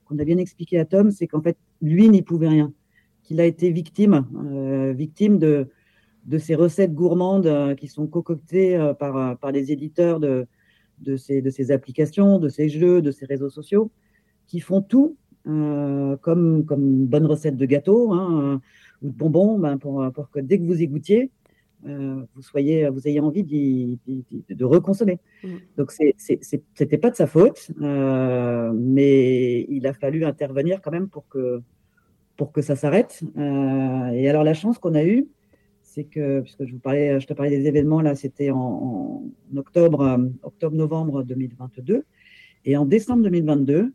[0.06, 2.74] qu'on a bien expliqué à Tom, c'est qu'en fait, lui n'y pouvait rien.
[3.22, 5.70] Qu'il a été victime, euh, victime de,
[6.26, 10.48] de ces recettes gourmandes euh, qui sont concoctées par, par les éditeurs de,
[10.98, 13.92] de, ces, de ces applications, de ces jeux, de ces réseaux sociaux,
[14.48, 18.62] qui font tout comme, comme une bonne recette de gâteau hein,
[19.02, 21.32] ou de bonbons ben, pour, pour que dès que vous y goûtiez,
[21.88, 25.20] euh, vous soyez, vous ayez envie de reconsommer.
[25.44, 25.48] Mm.
[25.78, 31.28] Donc c'était pas de sa faute, euh, mais il a fallu intervenir quand même pour
[31.28, 31.62] que
[32.38, 33.22] pour que ça s'arrête.
[33.38, 35.28] Euh, et alors la chance qu'on a eue,
[35.82, 39.24] c'est que puisque je vous parlais, je te parlais des événements là, c'était en,
[39.56, 42.06] octobre, octobre-novembre 2022,
[42.66, 43.92] et en décembre 2022.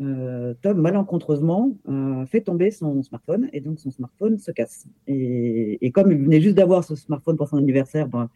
[0.00, 4.88] Euh, Tom malencontreusement euh, fait tomber son smartphone et donc son smartphone se casse.
[5.06, 8.28] Et, comme il venait juste d'avoir ce smartphone pour son anniversaire, ben,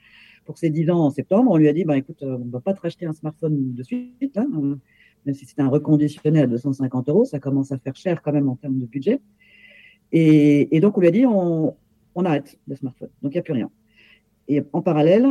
[0.44, 2.50] pour ses 10 ans en septembre, on lui a dit bah, écoute, euh, on ne
[2.50, 4.46] va pas te racheter un smartphone de suite, hein,
[5.26, 8.48] même si c'est un reconditionné à 250 euros, ça commence à faire cher quand même
[8.48, 9.20] en termes de budget.
[10.12, 11.74] Et, donc on lui a dit on,
[12.24, 13.70] arrête le smartphone, donc il n'y a plus rien.
[14.48, 15.26] Et en parallèle,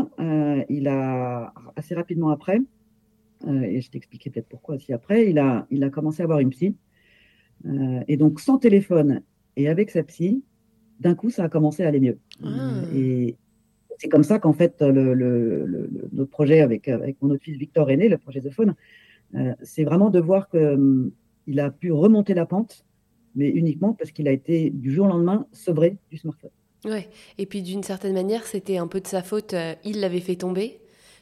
[0.70, 2.60] il a assez rapidement après,
[3.45, 6.50] et je t'expliquerai peut-être pourquoi aussi après, il a, il a commencé à avoir une
[6.50, 6.76] psy.
[7.65, 9.21] Euh, et donc, sans téléphone
[9.56, 10.43] et avec sa psy,
[11.00, 12.17] d'un coup, ça a commencé à aller mieux.
[12.43, 12.82] Ah.
[12.93, 13.36] Et
[14.00, 17.89] c'est comme ça qu'en fait, le, le, notre projet avec, avec mon autre fils Victor
[17.89, 18.76] est né, le projet The Phone.
[19.36, 21.12] Euh, c'est vraiment de voir qu'il hum,
[21.58, 22.86] a pu remonter la pente,
[23.36, 26.52] mais uniquement parce qu'il a été du jour au lendemain sevré du smartphone.
[26.86, 27.10] Ouais.
[27.38, 29.56] Et puis d'une certaine manière, c'était un peu de sa faute.
[29.84, 30.80] il l'avait fait tomber.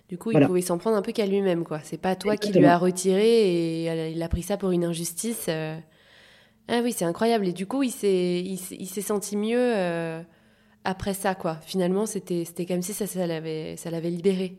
[0.09, 1.79] Du coup, il pouvait s'en prendre un peu qu'à lui-même, quoi.
[1.83, 5.47] C'est pas toi qui lui a retiré et il a pris ça pour une injustice.
[5.49, 5.77] Euh.
[6.67, 7.47] Ah oui, c'est incroyable.
[7.47, 10.21] Et du coup, il s'est, il, s'est senti mieux euh,
[10.83, 11.57] après ça, quoi.
[11.61, 14.57] Finalement, c'était, c'était comme si ça, ça l'avait, ça l'avait libéré.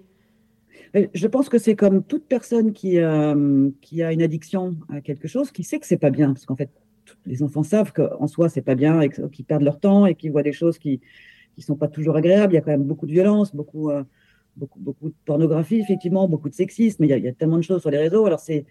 [1.14, 5.28] Je pense que c'est comme toute personne qui, euh, qui a une addiction à quelque
[5.28, 6.70] chose, qui sait que c'est pas bien, parce qu'en fait,
[7.26, 10.32] les enfants savent qu'en soi, c'est pas bien, et qu'ils perdent leur temps et qu'ils
[10.32, 11.00] voient des choses qui
[11.58, 12.52] ne sont pas toujours agréables.
[12.52, 14.04] Il y a quand même beaucoup de violence, beaucoup, euh,
[14.56, 17.04] beaucoup, beaucoup de pornographie, effectivement, beaucoup de sexisme.
[17.04, 18.26] Il y a, il y a tellement de choses sur les réseaux.
[18.26, 18.64] Alors, c'est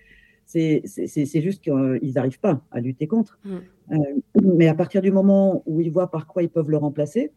[0.45, 3.39] c'est juste qu'ils n'arrivent pas à lutter contre.
[3.43, 3.55] Mm.
[3.91, 3.97] Euh,
[4.43, 7.31] mais à partir du moment où ils voient par quoi ils peuvent le remplacer,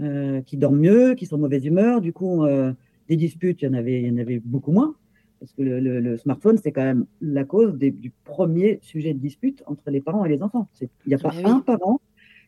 [0.00, 2.72] euh, qui dorment mieux, qui sont de mauvaise humeur, du coup, euh,
[3.08, 4.94] des disputes, il y en avait, il y en avait beaucoup moins.
[5.38, 9.90] Parce que le, smartphone, c'est quand même la cause du premier sujet de dispute entre
[9.90, 10.68] les parents et les enfants.
[10.82, 11.98] Il n'y a pas un parent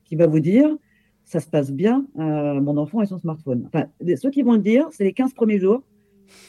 [0.05, 0.77] qui va vous dire
[1.33, 3.65] ça se passe bien, mon enfant et son smartphone.
[3.67, 5.83] Enfin, ceux qui vont le dire, c'est les 15 premiers jours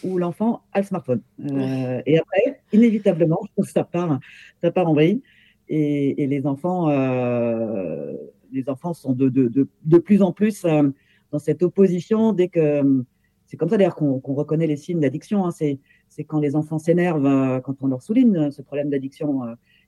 [0.03, 1.21] où l'enfant a le smartphone.
[1.39, 4.19] Euh, et après, inévitablement, ça part,
[4.61, 5.21] ça part en vrille.
[5.69, 8.13] Et, les enfants, euh,
[8.51, 10.89] les enfants sont de, de, de, de plus en plus euh,
[11.31, 13.03] dans cette opposition dès que
[13.47, 15.45] c'est comme ça d'ailleurs qu'on reconnaît les signes d'addiction.
[15.45, 15.79] Hein, c'est
[16.25, 19.41] quand les enfants s'énervent, quand on leur souligne ce problème d'addiction,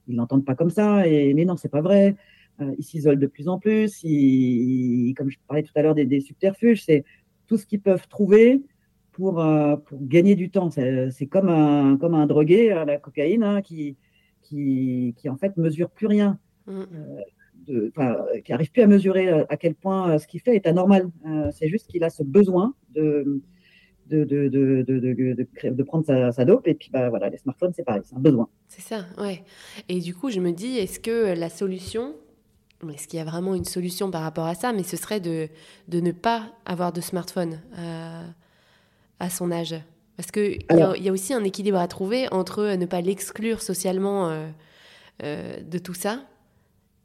[0.08, 1.06] ils l'entendent pas comme ça.
[1.06, 2.16] Et mais non, c'est pas vrai.
[2.78, 4.04] Ils s'isolent de plus en plus.
[4.04, 7.04] Ils, comme je parlais tout à l'heure des, des subterfuges, c'est
[7.48, 8.62] tout ce qu'ils peuvent trouver
[9.16, 10.70] pour, euh, pour gagner du temps.
[10.70, 13.96] C'est comme un, comme un drogué à la cocaïne hein, qui,
[14.42, 16.38] qui, qui, en fait mesure plus rien,
[16.68, 16.84] mm.
[17.70, 17.92] euh,
[18.44, 21.10] qui n'arrive plus à mesurer euh, à quel point ce qu'il fait est anormal.
[21.52, 23.42] c'est juste qu'il a ce besoin de,
[24.08, 26.68] de, de, de, de, de prendre sa, sa, dope.
[26.68, 28.50] Et puis, bah, voilà, les smartphones, c'est pareil, c'est un besoin.
[28.68, 29.44] C'est ça, ouais.
[29.88, 32.16] Et du coup, je me dis, est-ce que la solution,
[32.94, 34.74] est-ce qu'il y a vraiment une solution par rapport à ça?
[34.74, 35.50] Mais ce serait de,
[35.88, 37.60] de ne pas avoir de smartphone
[39.20, 39.76] à son âge
[40.18, 43.62] Parce qu'il y, y, a aussi un équilibre à trouver entre euh, ne pas l'exclure
[43.62, 44.48] socialement euh,
[45.24, 46.24] euh, de tout ça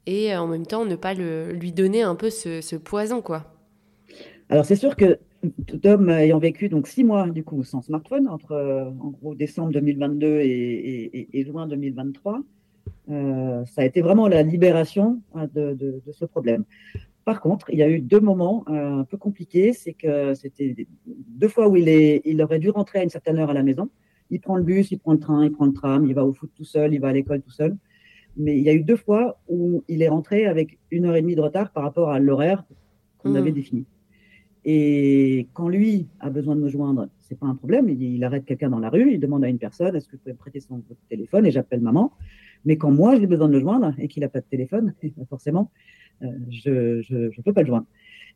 [0.05, 3.21] et en même temps ne pas le, lui donner un peu ce, poison.
[3.21, 3.53] quoi.
[4.49, 5.19] Alors c'est sûr que
[5.81, 10.27] Tom ayant vécu donc six mois du coup sans smartphone entre en gros décembre 2022
[10.27, 12.41] et, et, juin 2023,
[13.07, 16.63] ça a été vraiment la libération hein, de, de, de, ce problème.
[17.25, 19.73] Par contre, il y a eu deux moments euh, un peu compliqués.
[19.73, 23.37] C'est que c'était deux fois où il, est, il aurait dû rentrer à une certaine
[23.37, 23.89] heure à la maison.
[24.31, 26.33] Il prend le bus, il prend le train, il prend le tram, il va au
[26.33, 27.77] foot tout seul, il va à l'école tout seul.
[28.37, 31.21] Mais il y a eu deux fois où il est rentré avec une heure et
[31.21, 32.63] demie de retard par rapport à l'horaire
[33.17, 33.55] qu'on avait hmm.
[33.55, 33.85] défini.
[34.63, 37.89] Et quand lui a besoin de me joindre, c'est pas un problème.
[37.89, 40.33] Il, arrête quelqu'un dans la rue, il demande à une personne est-ce que vous pouvez
[40.33, 42.11] me prêter son téléphone et j'appelle maman.
[42.65, 44.93] Mais quand moi j'ai besoin de le joindre et qu'il n'a pas de téléphone,
[45.29, 45.71] forcément,
[46.21, 47.87] euh, je ne peux pas le joindre.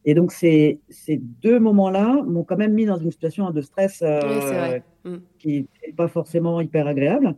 [0.07, 4.03] Et donc, ces, ces deux moments-là m'ont quand même mis dans une situation de stress
[4.03, 5.15] euh, mm.
[5.39, 7.35] qui n'est pas forcément hyper agréable.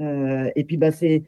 [0.00, 1.24] Euh, et puis, bah, c'est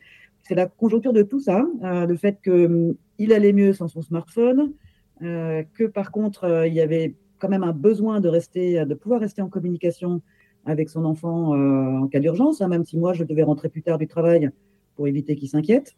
[0.50, 4.74] la conjoncture de tout ça, le fait qu'il allait mieux sans son smartphone,
[5.20, 9.42] que par contre, il y avait quand même un besoin de, rester, de pouvoir rester
[9.42, 10.22] en communication
[10.64, 13.98] avec son enfant en cas d'urgence, hein, même si moi, je devais rentrer plus tard
[13.98, 14.50] du travail
[14.96, 15.94] pour éviter qu'il s'inquiète.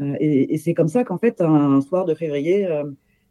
[0.00, 2.84] Euh, et, c'est comme ça qu'en fait, un, soir de février, euh,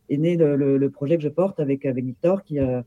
[0.10, 2.82] est né le, projet que je porte avec, Victor, qui, euh,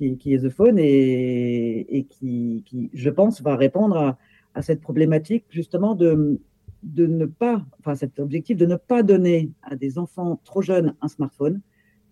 [0.00, 4.18] est The Phone, et, qui, je pense, va répondre à,
[4.54, 6.40] à, cette problématique justement de,
[6.82, 10.94] de ne pas, enfin cet objectif de ne pas donner à des enfants trop jeunes
[11.00, 11.60] un smartphone,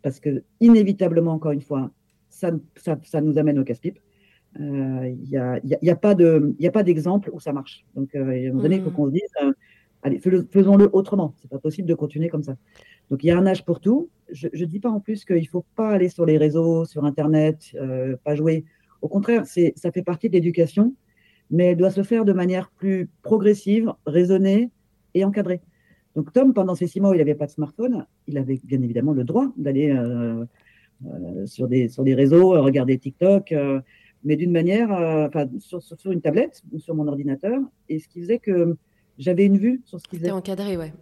[0.05, 1.91] parce que inévitablement, encore une fois,
[2.29, 3.99] ça, ça, ça nous amène au casse-pipe.
[4.61, 6.15] Il n'y a, y a, pas
[6.85, 7.85] d'exemple où ça marche.
[7.97, 8.95] Donc, à un moment donné, il faut mmh.
[8.95, 9.33] qu'on se dise,
[10.03, 11.35] allez, faisons-le autrement.
[11.41, 12.55] C'est pas possible de continuer comme ça.
[13.11, 14.11] Donc il y a un âge pour tout.
[14.31, 17.73] Je ne dis pas en plus qu'il faut pas aller sur les réseaux, sur Internet,
[17.75, 18.65] euh, pas jouer.
[19.03, 20.95] Au contraire, ça fait partie de l'éducation,
[21.51, 24.71] mais elle doit se faire de manière plus progressive, raisonnée
[25.15, 25.61] et encadrée.
[26.17, 28.81] Donc Tom, pendant ces six mois où il n'avait pas de smartphone, il avait bien
[28.83, 30.45] évidemment le droit d'aller euh,
[31.07, 33.55] euh, sur, des, sur des réseaux, regarder TikTok,
[34.23, 37.61] mais d'une manière, enfin sur, sur, une tablette ou sur mon ordinateur.
[37.89, 38.77] Et ce qui faisait que
[39.19, 40.31] j'avais une vue sur ce qu'ils faisaient.
[40.31, 40.93] encadré, ouais.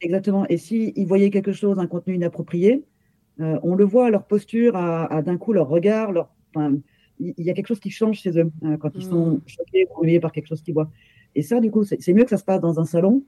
[0.00, 0.46] Exactement.
[0.48, 2.84] Et s'ils ils voyaient quelque chose, un contenu inapproprié,
[3.40, 6.30] euh, on le voit à leur posture, à, d'un coup leur regard, leur,
[7.18, 9.40] il y, a quelque chose qui change chez eux euh, quand ils sont mmh.
[9.46, 10.90] choqués ou par quelque chose qu'ils voient.
[11.34, 13.22] Et ça, du coup, c'est mieux que ça se passe dans un salon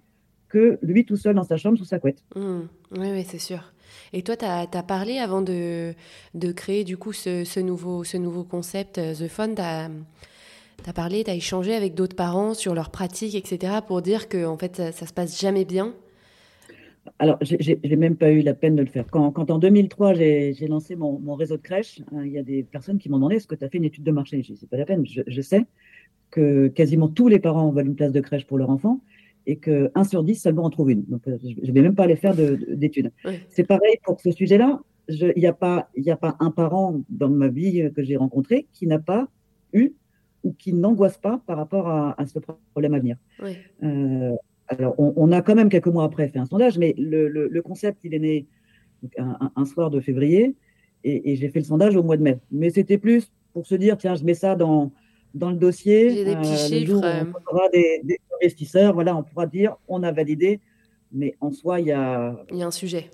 [0.48, 2.22] que lui tout seul dans sa chambre sous sa couette.
[2.34, 2.60] Mmh.
[2.96, 3.72] Oui, oui, c'est sûr.
[4.12, 5.94] Et toi, tu as, parlé avant de,
[6.34, 10.92] de créer du coup ce, ce, nouveau, ce nouveau concept, euh, The Fund, tu as,
[10.92, 14.56] parlé, tu as échangé avec d'autres parents sur leurs pratiques, etc., pour dire que en
[14.56, 15.94] fait, ça, ça se passe jamais bien
[17.18, 19.06] alors, j'ai même pas eu la peine de le faire.
[19.10, 22.42] Quand, quand en 2003, j'ai lancé mon, mon, réseau de crèches, hein, il y a
[22.42, 24.42] des personnes qui m'ont demandé est-ce que tu as fait une étude de marché?
[24.42, 25.06] Je c'est pas la peine.
[25.06, 25.64] Je, je, sais
[26.30, 29.00] que quasiment tous les parents veulent une place de crèche pour leur enfant
[29.48, 31.04] et que 1 sur 10 seulement en trouve une.
[31.06, 33.10] Donc, euh, je ne vais même pas aller faire d'études.
[33.48, 34.80] C'est pareil pour ce sujet-là.
[35.08, 38.86] Il n'y a, pas, a pas un parent dans ma vie que j'ai rencontré qui
[38.86, 39.26] n'a pas
[39.72, 39.92] eu
[40.44, 42.38] ou qui n'angoisse pas par rapport à, ce
[42.72, 43.16] problème à venir.
[43.82, 44.36] Euh,
[44.68, 48.12] alors, on, a quand même quelques mois après fait un sondage, mais le, concept, il
[48.12, 48.46] est né
[49.16, 50.56] un, soir de février
[51.04, 52.38] et, j'ai fait le sondage au mois de mai.
[52.50, 54.92] Mais c'était plus pour se dire, tiens, je mets ça dans,
[55.38, 56.10] dans le dossier.
[56.10, 57.00] J'ai des petits chiffres.
[57.02, 58.02] on aura des,
[58.40, 60.60] investisseurs, voilà, on pourra dire, on a validé.
[61.12, 62.36] Mais en soi, il y a.
[62.50, 63.10] Il y a un sujet.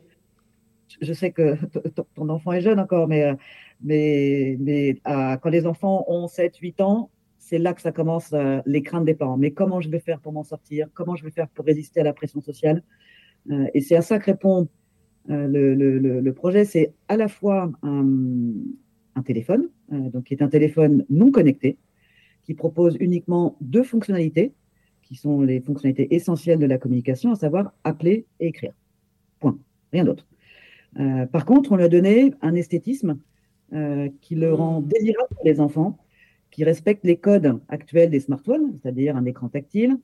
[1.00, 1.56] Je sais que
[2.14, 3.34] ton enfant est jeune encore, mais,
[3.82, 7.10] mais, mais quand les enfants ont 7, 8 ans,
[7.44, 9.36] c'est là que ça commence euh, les craintes des parents.
[9.36, 10.88] Mais comment je vais faire pour m'en sortir?
[10.94, 12.82] Comment je vais faire pour résister à la pression sociale?
[13.50, 14.66] Euh, Et c'est à ça que répond
[15.28, 16.64] euh, le, projet.
[16.64, 21.76] C'est à la fois un, téléphone, donc qui est un téléphone non connecté,
[22.44, 24.52] qui propose uniquement deux fonctionnalités,
[25.02, 28.72] qui sont les fonctionnalités essentielles de la communication, à savoir appeler et écrire.
[29.40, 29.58] Point.
[29.92, 30.26] Rien d'autre.
[31.32, 33.18] par contre, on lui a donné un esthétisme
[34.20, 35.98] qui le rend désirable pour les enfants
[36.54, 39.98] qui respecte les codes actuels des smartphones, c'est-à-dire un écran tactile,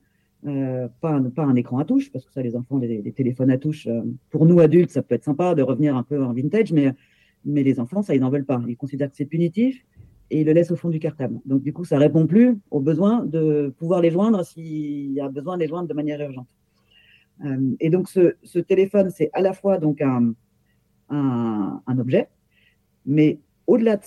[0.49, 3.53] euh, pas, un, pas un écran à touche, parce que ça, les enfants, les, téléphones
[3.53, 6.33] à touche, euh, pour nous adultes, ça peut être sympa de revenir un peu en
[6.33, 6.93] vintage, mais,
[7.45, 8.61] mais les enfants, ça, ils n'en veulent pas.
[8.67, 9.87] Ils considèrent que c'est punitif
[10.31, 11.41] et le laissent au fond du cartable.
[11.45, 15.29] Donc, du coup, ça répond plus aux besoins de pouvoir les joindre s'il y a
[15.29, 16.49] besoin de les joindre de manière urgente.
[17.45, 20.35] Euh, et donc, ce, téléphone, c'est à la fois donc un,
[21.09, 22.29] un, un objet,
[23.07, 24.05] mais au-delà de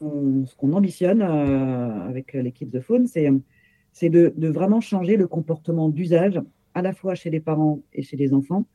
[0.00, 5.88] ce qu'on ambitionne euh, avec l'équipe de Faune, c'est de, de, vraiment changer le comportement
[5.88, 6.40] d'usage
[6.74, 8.66] à la fois chez les parents et chez les enfants.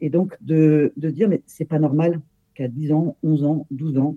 [0.00, 2.20] Et donc de, de dire, mais c'est pas normal
[2.54, 4.16] qu'à 10 ans, 11 ans, 12 ans,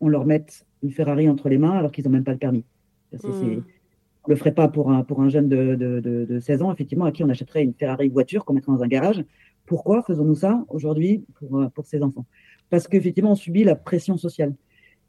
[0.00, 2.64] on leur mette une Ferrari entre les mains alors qu'ils n'ont même pas le permis.
[3.12, 3.18] Mmh.
[3.24, 3.62] On ne
[4.28, 7.12] le ferait pas pour un, pour un jeune de, de, de, 16 ans, effectivement, à
[7.12, 9.24] qui on achèterait une Ferrari voiture qu'on mettrait dans un garage.
[9.66, 12.24] Pourquoi faisons-nous ça aujourd'hui pour, pour ces enfants?
[12.70, 14.54] Parce qu'effectivement, on subit la pression sociale.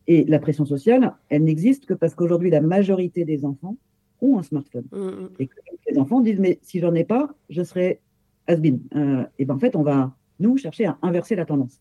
[0.07, 3.77] Et la pression sociale, elle n'existe que parce qu'aujourd'hui, la majorité des enfants
[4.21, 4.85] ont un smartphone.
[4.91, 5.29] Mm, mm.
[5.39, 5.55] Et que
[5.89, 8.01] les enfants disent, mais si j'en ai pas, je serai
[8.47, 8.79] has-been.
[8.95, 11.79] Euh, et ben en fait, on va, nous, chercher à inverser la tendance.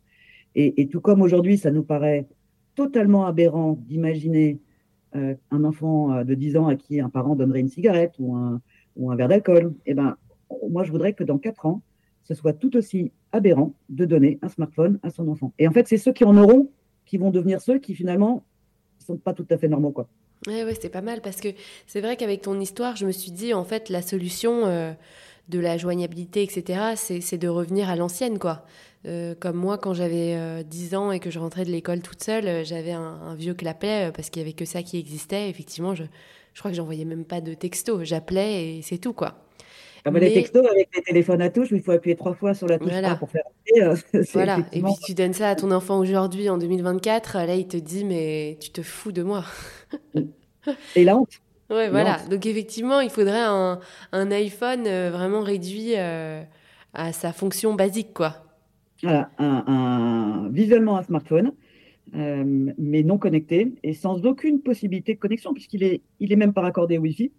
[0.57, 2.29] Et, tout comme aujourd'hui, ça nous paraît
[2.75, 4.61] totalement aberrant d'imaginer
[5.17, 8.35] euh, un enfant euh, de 10 ans à qui un parent donnerait une cigarette ou
[8.35, 8.61] un,
[9.17, 10.17] verre d'alcool, et ben,
[10.69, 11.83] moi, je voudrais que dans 4 ans,
[12.25, 15.53] ce soit tout aussi aberrant de donner un smartphone à son enfant.
[15.59, 16.71] Et en fait, c'est ceux qui en auront
[17.05, 18.45] qui vont devenir ceux qui finalement
[18.99, 20.09] sont pas tout à fait normaux quoi.
[20.47, 21.49] Ouais, ouais, c'est pas mal parce que
[21.87, 24.93] c'est vrai qu'avec ton histoire, je me suis dit en fait la solution euh,
[25.49, 28.65] de la joignabilité, etc., c'est de revenir à l'ancienne quoi.
[29.07, 32.23] Euh, comme moi, quand j'avais 10 euh, ans et que je rentrais de l'école toute
[32.23, 35.51] seule, j'avais un, vieux clapet parce qu'il y avait que ça qui existait.
[35.51, 36.05] Effectivement, je,
[36.55, 38.03] je crois que j'envoyais même pas de texto.
[38.05, 39.45] J'appelais et c'est tout quoi.
[40.07, 42.67] Ah bah, les textos avec les téléphones à touche, il faut appuyer trois fois sur
[42.67, 43.45] la touche pour faire.
[43.79, 43.97] Euh,
[44.35, 44.59] voilà.
[44.73, 48.05] Et puis tu donnes ça à ton enfant aujourd'hui en 2024, là il te dit
[48.05, 49.45] mais tu te fous de moi.
[50.95, 51.31] Et la honte.
[51.71, 52.19] Ouais, voilà.
[52.31, 53.81] Donc effectivement, il faudrait un,
[54.13, 56.43] un iPhone euh, vraiment réduit euh,
[56.93, 58.44] à sa fonction basique, quoi.
[59.05, 61.53] Voilà, un, visuellement un smartphone,
[62.13, 66.63] mais non connecté et sans aucune possibilité de connexion puisqu'il est, il est même pas
[66.63, 67.31] raccordé au Wi-Fi.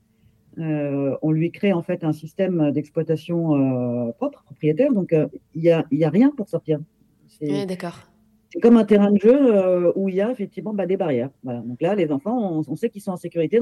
[0.58, 4.94] Euh, on lui crée en fait un système d'exploitation euh, propre, propriétaire.
[4.94, 6.80] Donc euh, il n'y a, y a rien pour sortir.
[7.28, 8.12] C'est d'accord.
[8.50, 11.30] C'est comme un terrain de jeu où il y a effectivement bah, des barrières.
[11.44, 13.60] Donc là, les enfants, on, sait qu'ils sont en sécurité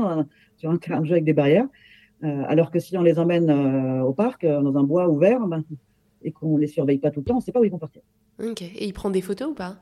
[0.56, 1.66] sur un terrain de jeu avec des barrières.
[2.22, 3.50] alors que si on les emmène
[4.02, 5.62] au parc, dans un bois ouvert, bah,
[6.24, 7.80] et qu'on les surveille pas tout le temps, on ne sait pas où ils vont
[7.80, 8.02] partir.
[8.44, 8.62] Ok.
[8.62, 9.78] Et il prend des photos ou pas?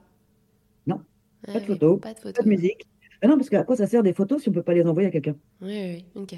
[0.88, 1.01] Non.
[1.45, 2.88] Pas, de photos, pas, de photos, pas de musique.
[3.21, 4.84] Ah non, parce qu'à quoi ça sert des photos si on ne peut pas les
[4.84, 5.36] envoyer à quelqu'un?
[5.62, 6.36] Oui, oui, ok.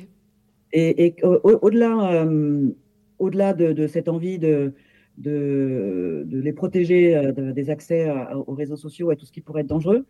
[0.74, 2.72] Et, au-delà euh,
[3.20, 4.74] au-delà de, cette envie de,
[5.18, 8.10] de, les protéger euh, des accès
[8.48, 10.06] aux réseaux sociaux et tout ce qui pourrait être dangereux,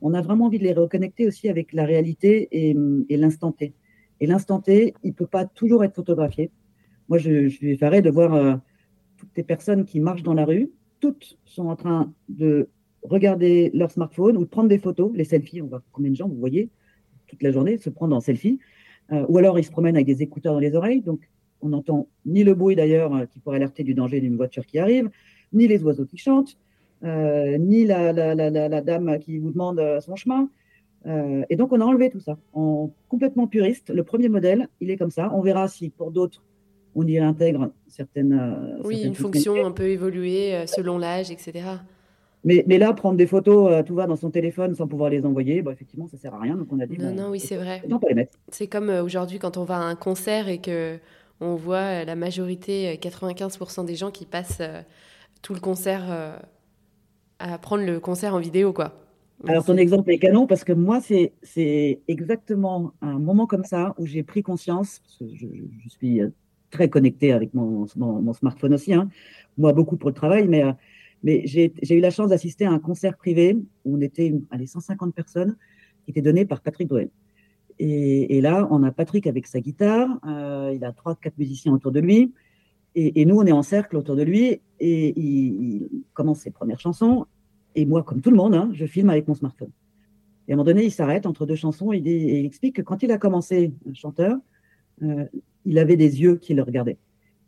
[0.00, 2.74] on a vraiment envie de les reconnecter aussi avec la réalité et,
[3.16, 3.74] l'instant T.
[4.20, 6.50] Et l'instant T, il ne peut pas toujours être photographié.
[7.08, 8.56] Moi, je, je suis effaré de voir euh,
[9.18, 12.68] toutes les personnes qui marchent dans la rue, toutes sont en train de
[13.02, 15.62] regarder leur smartphone ou de prendre des photos, les selfies.
[15.62, 16.70] On voit combien de gens, vous voyez,
[17.26, 18.58] toute la journée se prendre en selfie.
[19.12, 21.28] Euh, ou alors ils se promènent avec des écouteurs dans les oreilles, donc
[21.62, 24.78] on n'entend ni le bruit d'ailleurs euh, qui pourrait alerter du danger d'une voiture qui
[24.78, 25.10] arrive,
[25.52, 26.58] ni les oiseaux qui chantent,
[27.04, 28.12] euh, ni la,
[28.82, 30.50] dame qui vous demande son chemin.
[31.06, 32.36] et donc on a enlevé tout ça.
[32.52, 35.30] En complètement puriste, le premier modèle, il est comme ça.
[35.32, 36.42] On verra si pour d'autres
[36.98, 38.78] on y intègre certaines.
[38.84, 41.78] Oui, une fonction un peu évoluée selon l'âge, etc.
[42.44, 45.26] Mais, mais, là, prendre des photos, euh, tout va dans son téléphone sans pouvoir les
[45.26, 46.56] envoyer, bah, effectivement, ça sert à rien.
[46.56, 46.96] Donc on a dit.
[46.96, 47.82] Non, bah, non, oui, c'est vrai.
[48.48, 50.98] C'est comme euh, aujourd'hui quand on va à un concert et que
[51.40, 54.80] on voit la majorité, 95% des gens qui passent euh,
[55.42, 56.02] tout le concert
[57.38, 58.94] à prendre le concert en vidéo, quoi.
[59.46, 64.06] Alors ton exemple est canon parce que moi, c'est exactement un moment comme ça où
[64.06, 65.46] j'ai pris conscience, je,
[65.84, 66.20] je, suis
[66.70, 68.92] très connecté avec mon, mon, smartphone aussi.
[68.94, 69.08] Hein.
[69.56, 70.64] Moi, beaucoup pour le travail, mais,
[71.22, 75.14] mais j'ai eu la chance d'assister à un concert privé où on était allez, 150
[75.14, 75.56] personnes
[76.04, 77.10] qui était donné par Patrick Bruel.
[77.80, 81.92] Et, là, on a Patrick avec sa guitare, euh, il a trois, quatre musiciens autour
[81.92, 82.32] de lui,
[82.94, 87.26] et, nous, on est en cercle autour de lui, et il, commence ses premières chansons,
[87.76, 89.70] et moi, comme tout le monde, hein, je filme avec mon smartphone.
[90.48, 93.04] Et à un moment donné, il s'arrête entre deux chansons, et il, explique que quand
[93.04, 94.36] il a commencé chanteur,
[95.02, 95.26] euh,
[95.64, 96.98] il avait des yeux qui le regardaient.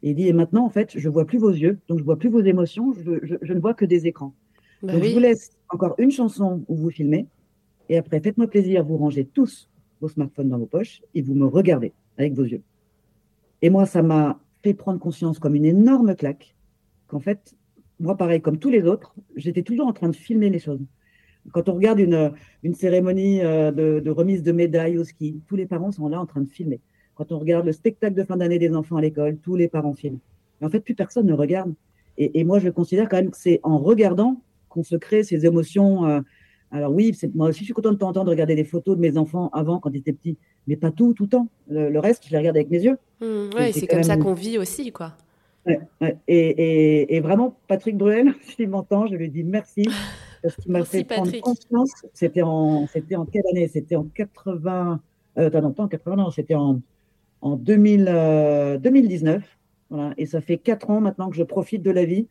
[0.02, 2.18] Et il dit, et maintenant, en fait, je vois plus vos yeux, donc je vois
[2.18, 4.34] plus vos émotions, je, ne vois que des écrans.
[4.82, 7.26] Bah donc je vous laisse encore une chanson où vous filmez,
[7.90, 9.68] et après, faites-moi plaisir, vous rangez tous
[10.00, 12.62] vos smartphones dans vos poches et vous me regardez avec vos yeux.
[13.62, 16.54] Et moi, ça m'a fait prendre conscience comme une énorme claque
[17.08, 17.54] qu'en fait,
[17.98, 20.80] moi, pareil, comme tous les autres, j'étais toujours en train de filmer les choses.
[21.52, 25.66] Quand on regarde une, une cérémonie euh, de, remise de médailles au ski, tous les
[25.66, 26.80] parents sont là en train de filmer.
[27.20, 29.92] Quand on regarde le spectacle de fin d'année des enfants à l'école, tous les parents
[29.92, 30.20] filment.
[30.58, 31.74] Mais en fait, plus personne ne regarde.
[32.16, 36.06] Et, moi, je considère quand même que c'est en regardant qu'on se crée ces émotions
[36.06, 36.20] euh,
[36.70, 39.18] alors oui, moi aussi, je suis content de temps de regarder des photos de mes
[39.18, 41.48] enfants avant, quand ils étaient petits, mais pas tout, tout le temps.
[41.68, 42.96] Le, reste, je les regarde avec mes yeux.
[43.20, 45.12] Mmh, oui, c'est comme ça qu'on vit aussi, quoi.
[46.26, 49.86] Et, vraiment, Patrick Bruel, s'il m'entend, je lui dis merci,
[50.42, 51.92] parce qu'il m'a fait prendre conscience.
[52.14, 53.68] C'était en, c'était en quelle année?
[53.68, 55.02] C'était en 80...
[55.38, 56.80] Euh, non, pas en 80, non, c'était en,
[57.42, 59.36] en 2000, 2019.
[59.36, 59.46] Euh,
[59.90, 62.28] voilà, et ça fait quatre ans maintenant que je profite de la vie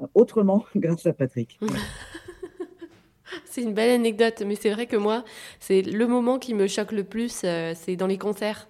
[0.00, 1.58] euh, autrement grâce à Patrick.
[3.44, 5.24] c'est une belle anecdote, mais c'est vrai que moi,
[5.60, 8.68] c'est le moment qui me choque le plus, euh, c'est dans les concerts.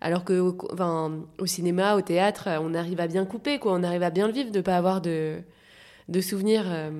[0.00, 3.72] Alors que, enfin, au cinéma, au théâtre, on arrive à bien couper, quoi.
[3.74, 5.38] On arrive à bien le vivre, de ne pas avoir de,
[6.08, 6.64] de souvenirs.
[6.66, 6.90] Euh.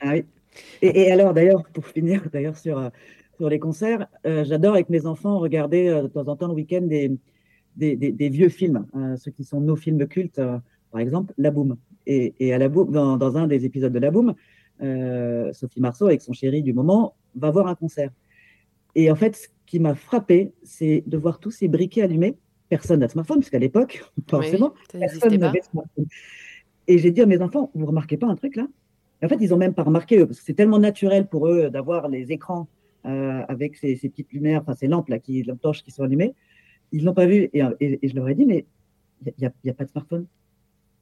[0.00, 0.24] Ah oui.
[0.80, 2.90] Et, alors, d'ailleurs, pour finir, d'ailleurs sur
[3.36, 7.12] sur les concerts, j'adore avec mes enfants regarder de temps en temps le week-end des,
[7.78, 8.86] des, des, vieux films,
[9.16, 10.40] ceux qui sont nos films cultes,
[10.90, 11.76] par exemple La Boom.
[12.06, 14.34] Et, et à La Boom, dans, dans, un des épisodes de La Boom,
[14.82, 18.10] euh, Sophie Marceau, avec son chéri du moment, va voir un concert.
[18.94, 22.36] Et en fait, ce qui m'a frappé, c'est de voir tous ces briquets allumés.
[22.68, 26.06] Personne n'a smartphone, puisqu'à l'époque, forcément, personne n'avait smartphone.
[26.86, 28.66] Et j'ai dit à mes enfants, vous remarquez pas un truc là?
[29.22, 32.08] En fait, ils ont même pas remarqué, parce que c'est tellement naturel pour eux d'avoir
[32.08, 32.68] les écrans
[33.04, 36.34] euh, avec ces, petites lumières, enfin ces lampes là, qui, lampes torches qui sont allumées.
[36.92, 37.50] Ils l'ont pas vu.
[37.52, 38.66] Et, je leur ai dit, mais
[39.26, 40.26] il n'y a, pas de smartphone.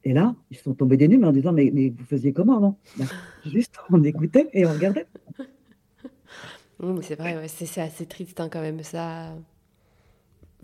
[0.04, 2.78] Et là, ils sont tombés des nues, en disant Mais, vous faisiez comment avant?
[2.96, 3.06] Ben,
[3.44, 5.06] Juste, on écoutait et on regardait.
[7.02, 8.82] c'est vrai, c'est assez triste hein, quand même.
[8.82, 9.34] Ça,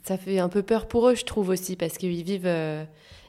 [0.03, 2.85] ça fait un peu peur pour eux, je trouve aussi, parce qu'ils vivent, euh,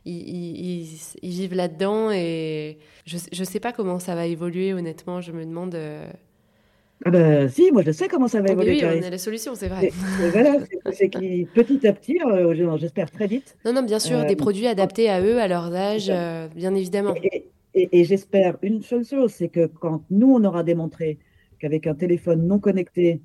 [0.06, 0.86] ils,
[1.22, 5.22] vivent là-dedans et je ne sais pas comment ça va évoluer, honnêtement.
[5.22, 5.76] Je me demande.
[5.76, 6.06] Euh,
[7.06, 8.82] ah ben si, moi je sais comment ça va évoluer.
[8.84, 9.92] Oui, on a la solution, c'est vrai.
[10.32, 10.56] voilà,
[10.92, 13.58] c'est qui petit à petit, euh, j'espère très vite.
[13.66, 16.74] Non, non, bien sûr, des euh, produits adaptés à eux, à leur âge, euh, bien
[16.76, 17.14] évidemment.
[17.76, 21.18] Et, j'espère une seule chose, c'est que quand nous on aura démontré
[21.60, 23.22] qu'avec un téléphone non connecté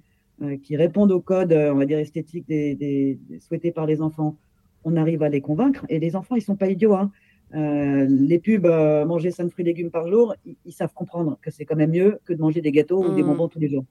[0.63, 4.37] qui réponde aux codes, on va dire esthétiques des, souhaités par les enfants,
[4.85, 5.85] on arrive à les convaincre.
[5.89, 6.95] Et les enfants, ils sont pas idiots.
[6.95, 7.13] Hein.
[7.55, 11.51] Euh, les pubs, euh, manger 5 fruits et légumes par jour, ils, savent comprendre que
[11.51, 13.27] c'est quand même mieux que de manger des gâteaux ou des mmh.
[13.27, 13.85] bonbons tous les jours.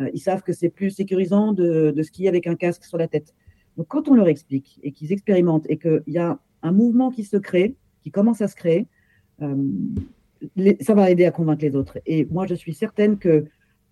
[0.00, 3.06] Euh, ils savent que c'est plus sécurisant de, de, skier avec un casque sur la
[3.06, 3.34] tête.
[3.76, 7.22] Donc quand on leur explique et qu'ils expérimentent et qu'il y a un mouvement qui
[7.22, 8.86] se crée, qui commence à se créer,
[10.80, 11.98] ça va aider à convaincre les autres.
[12.06, 13.44] Et moi, je suis certaine que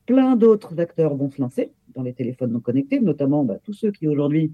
[0.06, 3.92] plein d'autres acteurs vont se lancer dans les téléphones non connectés, notamment bah, tous ceux
[3.92, 4.52] qui aujourd'hui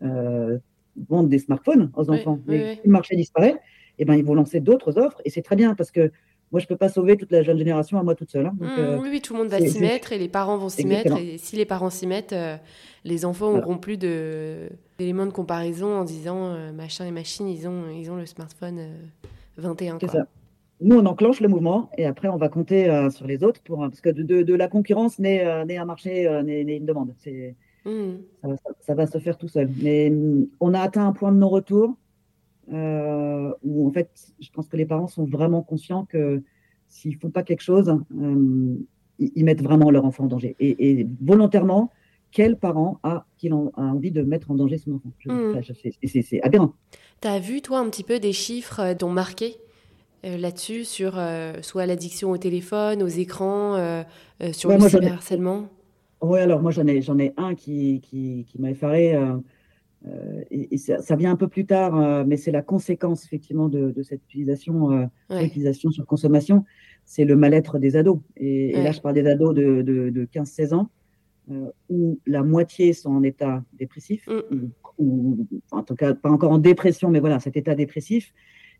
[0.00, 2.40] vendent des smartphones aux enfants.
[2.46, 3.60] le marché disparaît
[3.98, 5.20] eh ben, ils vont lancer d'autres offres.
[5.24, 6.10] Et c'est très bien parce que
[6.52, 8.44] moi, je ne peux pas sauver toute la jeune génération à moi toute seule.
[8.44, 8.54] Hein.
[8.60, 11.16] Mmh, euh, oui, tout le monde va s'y mettre et les parents vont s'y mettre.
[11.16, 12.58] Et si les parents s'y mettent, euh,
[13.04, 17.88] les enfants n'auront plus d'éléments de, comparaison en disant euh, machin et machine, ils ont,
[17.88, 18.82] ils ont le smartphone
[19.56, 19.98] 21.
[20.00, 20.26] C'est ça.
[20.82, 24.00] Nous, on enclenche le mouvement et après, on va compter sur les autres pour, parce
[24.00, 27.14] que de, de, la concurrence naît, un marché, naît, une demande.
[27.84, 27.90] Mmh.
[28.42, 29.70] Ça, va, ça, va, se faire tout seul.
[29.80, 31.96] Mais mmh, on a atteint un point de non-retour
[32.68, 36.42] où en fait, je pense que les parents sont vraiment conscients que
[36.92, 37.88] s'ils font pas quelque chose,
[38.20, 38.74] euh,
[39.18, 40.54] ils, mettent vraiment leur enfant en danger.
[40.60, 41.90] Et, volontairement,
[42.30, 45.10] quel parent a, a envie de mettre en danger son enfant?
[45.24, 45.60] Mmh.
[46.04, 46.74] C'est aberrant.
[47.22, 49.56] Tu as vu, toi, un petit peu des chiffres euh, dont marqué
[50.24, 51.20] là-dessus, sur
[51.62, 54.04] soit l'addiction au téléphone, aux écrans,
[54.52, 55.66] sur le cyberharcèlement?
[56.20, 59.16] Oui, alors moi, j'en ai, j'en ai un qui, qui, qui m'a effaré.
[60.06, 64.02] Euh, et, ça, vient un peu plus tard, euh, mais c'est la conséquence effectivement de,
[64.02, 66.64] cette utilisation, euh, utilisation sur consommation,
[67.04, 68.18] c'est le mal-être des ados.
[68.36, 70.90] Et, là, je parle des ados de, 15-16 ans,
[71.88, 74.68] où la moitié sont en état dépressif, mm.
[74.98, 78.32] ou en tout cas pas encore en dépression, mais voilà, cet état dépressif.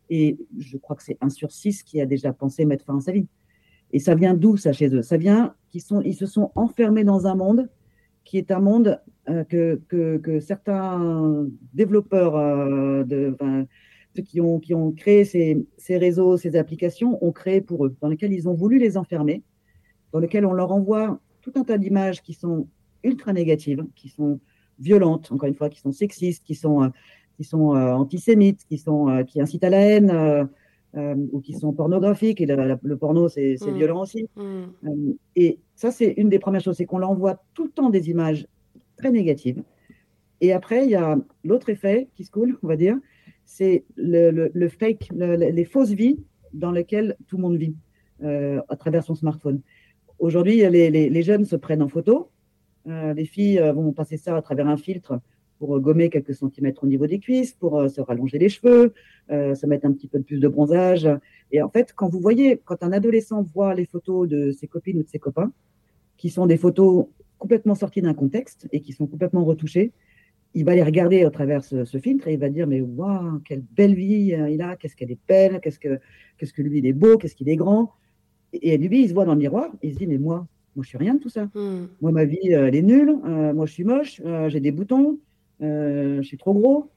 [0.09, 3.01] Et je crois que c'est un sur six qui a déjà pensé mettre fin à
[3.01, 3.27] sa vie.
[3.93, 5.01] Et ça vient d'où ça chez eux?
[5.01, 7.69] Ça vient qu'ils sont, ils se sont enfermés dans un monde
[8.23, 13.03] qui est un monde que, que, que, certains développeurs euh,
[14.15, 17.95] ceux qui ont, qui ont créé ces, ces, réseaux, ces applications, ont créé pour eux,
[18.01, 19.43] dans lesquels ils ont voulu les enfermer,
[20.11, 22.67] dans lesquels on leur envoie tout un tas d'images qui sont
[23.03, 24.39] ultra négatives, qui sont
[24.79, 26.89] violentes, encore une fois, qui sont sexistes, qui sont, euh,
[27.37, 30.49] qui sont euh, antisémites, qui, sont, euh, qui incitent à la haine.
[31.31, 33.77] ou qui sont pornographiques, et le, porno, c'est mm.
[33.77, 34.29] violent aussi.
[34.35, 35.13] Mm.
[35.35, 38.45] et ça, c'est une des premières choses, c'est qu'on l'envoie tout le temps des images
[39.03, 39.61] très négatives.
[40.39, 42.97] Et après, il y a l'autre effet qui se coule, on va dire,
[43.43, 46.19] c'est le, fake, les fausses vies
[46.53, 47.75] dans lesquelles tout le monde vit
[48.21, 49.59] à travers son smartphone.
[50.19, 52.29] Aujourd'hui, les, jeunes se prennent en photo,
[52.87, 55.19] euh, les filles euh, vont passer ça à travers un filtre
[55.59, 58.93] pour euh, gommer quelques centimètres au niveau des cuisses, pour se rallonger les cheveux,
[59.29, 61.09] se mettre un petit peu plus de bronzage.
[61.51, 64.99] Et en fait, quand vous voyez, quand un adolescent voit les photos de ses copines
[64.99, 65.51] ou de ses copains,
[66.17, 67.07] qui sont des photos
[67.43, 69.91] complètement sorties d'un contexte et qui sont complètement retouchées,
[70.53, 73.63] il va les regarder à travers ce, filtre et il va dire mais waouh quelle
[73.77, 75.99] belle vie il a qu'est-ce qu'elle est belle qu'est-ce que
[76.37, 77.91] qu'est-ce que lui il est beau qu'est-ce qu'il est grand
[78.53, 80.83] et lui il se voit dans le miroir et il se dit mais moi moi,
[80.83, 81.49] je suis rien de tout ça.
[81.53, 81.87] Hmm.
[82.01, 83.15] Moi, ma vie, euh, elle est nulle.
[83.25, 84.21] Euh, moi, je suis moche.
[84.25, 85.19] Euh, j'ai des boutons.
[85.59, 86.89] je suis trop gros.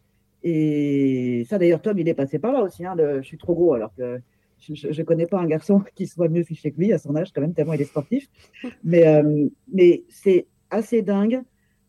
[0.42, 2.84] Et ça, d'ailleurs, Tom, il est passé par là aussi.
[2.84, 4.20] Hein, je suis trop gros, alors que
[4.58, 7.32] je ne connais pas un garçon qui soit mieux fiché que lui à son âge,
[7.32, 8.28] quand même, tellement il est sportif.
[8.84, 9.22] Mais,
[9.72, 11.42] mais c'est assez dingue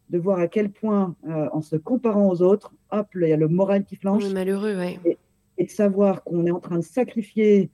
[0.10, 3.48] de voir à quel point, en se comparant aux autres, hop, il y a le
[3.48, 4.26] moral qui flanche.
[4.32, 5.00] malheureux, ouais.
[5.06, 5.18] Et,
[5.58, 7.70] et, de savoir qu'on est en train de sacrifier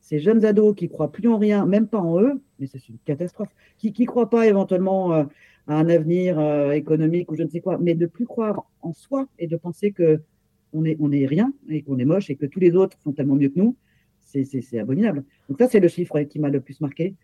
[0.00, 2.98] ces jeunes ados qui croient plus en rien, même pas en eux, mais c'est une
[3.04, 5.24] catastrophe, qui ne croient pas éventuellement euh,
[5.66, 8.94] à un avenir euh, économique ou je ne sais quoi, mais de plus croire en
[8.94, 10.20] soi et de penser que
[10.72, 13.12] on est, on est rien et qu'on est moche et que tous les autres sont
[13.12, 13.76] tellement mieux que nous,
[14.28, 15.24] c'est abominable.
[15.48, 17.14] Donc ça, c'est le chiffre qui m'a le plus marqué.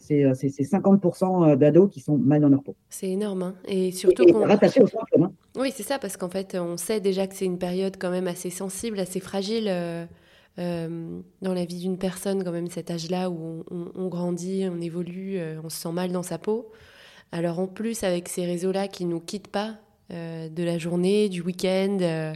[0.00, 2.74] C'est 50% euh, d'ados qui sont mal dans leur peau.
[2.88, 3.42] C'est énorme.
[3.42, 3.54] Hein.
[3.66, 4.46] Et surtout qu'on...
[4.46, 4.86] Rattaché au.
[5.20, 5.32] Hein.
[5.56, 8.26] Oui, c'est ça, parce qu'en fait, on sait déjà que c'est une période quand même
[8.26, 9.68] assez sensible, assez fragile.
[10.58, 15.38] Euh, dans la vie d'une personne, quand même, cet âge-là où on, grandit, on évolue,
[15.38, 16.70] euh, on se sent mal dans sa peau.
[17.32, 19.78] Alors en plus, avec ces réseaux-là qui nous quittent pas
[20.12, 22.32] euh, de la journée, du week-end,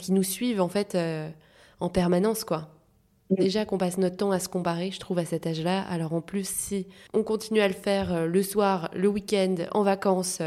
[0.00, 0.98] qui nous suivent en fait
[1.78, 2.68] en permanence, quoi.
[3.38, 5.82] Déjà qu'on passe notre temps à se comparer, je trouve, à cet âge-là.
[5.82, 10.40] Alors en plus, si on continue à le faire le soir, le week-end, en vacances,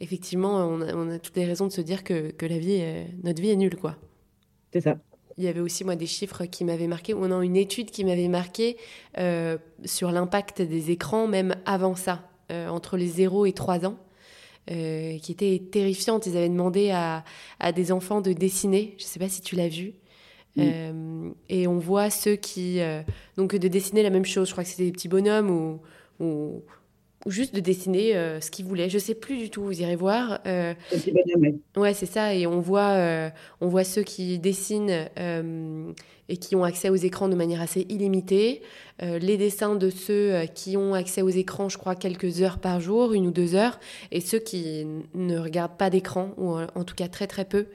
[0.00, 2.82] effectivement, on a, toutes les raisons de se dire que, que la vie,
[3.22, 3.96] notre vie est nulle, quoi.
[4.72, 4.96] C'est ça.
[5.36, 8.04] Il y avait aussi moi des chiffres qui m'avaient marqué, ou non, une étude qui
[8.04, 8.76] m'avait marqué
[9.18, 13.96] euh, sur l'impact des écrans, même avant ça, euh, entre les 0 et 3 ans,
[14.70, 16.26] euh, qui était terrifiante.
[16.26, 17.24] Ils avaient demandé à,
[17.58, 19.94] à des enfants de dessiner, je ne sais pas si tu l'as vu,
[20.56, 22.80] et on voit ceux qui...
[23.36, 25.80] donc de dessiner la même chose, je crois que c'était des petits bonhommes ou,
[26.20, 26.62] ou
[27.24, 28.90] ou juste de dessiner euh, ce qu'ils voulaient.
[28.90, 30.40] Je sais plus du tout, vous irez voir.
[30.46, 30.74] Euh,
[31.76, 32.34] ouais, c'est ça.
[32.34, 33.30] Et on voit, euh,
[33.60, 35.08] on voit ceux qui dessinent
[36.28, 38.62] et qui ont accès aux écrans de manière assez illimitée.
[39.00, 43.12] les dessins de ceux qui ont accès aux écrans, je crois, quelques heures par jour,
[43.12, 43.78] une ou deux heures.
[44.10, 47.66] Et ceux qui ne regardent pas d'écran, ou en tout cas très très peu,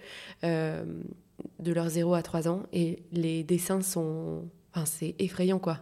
[1.59, 2.63] de leurs 0 à 3 ans.
[2.73, 4.43] Et les dessins sont...
[4.73, 5.79] Enfin, c'est effrayant, quoi.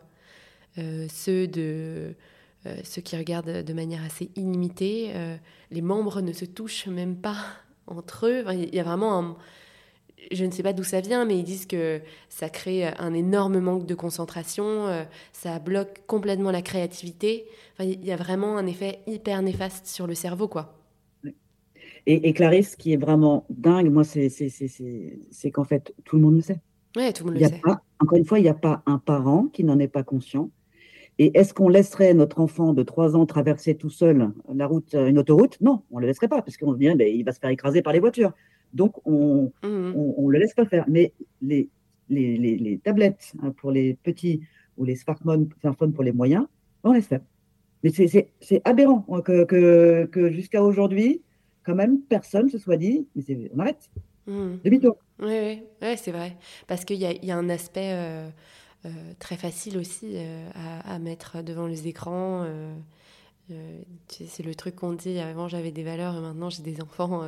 [0.75, 2.15] ceux de
[2.67, 5.11] euh, ceux qui regardent de manière assez illimitée.
[5.13, 5.37] Euh,
[5.71, 7.37] les membres ne se touchent même pas
[7.87, 8.43] entre eux.
[8.53, 9.37] Il y a vraiment un...
[10.31, 13.59] Je ne sais pas d'où ça vient, mais ils disent que ça crée un énorme
[13.59, 17.45] manque de concentration, euh, ça bloque complètement la créativité.
[17.79, 20.76] il y a vraiment un effet hyper néfaste sur le cerveau, quoi.
[22.09, 26.41] Et, Clarisse, ce qui est vraiment dingue, moi, c'est qu'en fait, tout le monde le
[26.41, 26.61] sait.
[26.95, 27.61] Oui, tout le monde le sait.
[27.99, 30.49] encore une fois, il n'y a pas un parent qui n'en est pas conscient.
[31.19, 35.07] Et est-ce qu'on laisserait notre enfant de 3 ans traverser tout seul la route, euh,
[35.07, 35.59] une autoroute?
[35.59, 37.49] Non, on ne le laisserait pas, parce qu'on se dirait, ben, il va se faire
[37.49, 38.31] écraser par les voitures.
[38.73, 40.29] Donc, on ne mmh.
[40.29, 40.85] le laisse pas faire.
[40.87, 41.69] Mais les,
[42.07, 44.39] les, les, tablettes hein, pour les petits
[44.77, 45.49] ou les smartphones,
[45.93, 46.45] pour les moyens,
[46.85, 47.21] on laisse faire.
[47.83, 51.21] Mais c'est aberrant hein, que, que, que jusqu'à aujourd'hui,
[51.67, 53.89] quand même, personne se soit dit, mais on arrête.
[54.25, 54.55] Mmh.
[55.19, 56.37] Oui, oui, c'est vrai.
[56.65, 57.91] Parce qu'il y, y a, un aspect.
[57.93, 58.29] Euh,
[58.85, 60.49] euh, très facile aussi euh,
[60.85, 62.45] à, mettre devant les écrans.
[64.07, 67.23] C'est le truc qu'on dit, avant j'avais des valeurs et maintenant j'ai des enfants.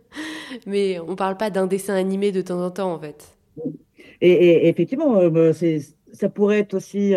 [0.66, 3.36] Mais on parle pas d'un dessin animé de temps en temps en fait.
[4.20, 5.50] Et, effectivement, bah,
[6.12, 7.14] ça pourrait être aussi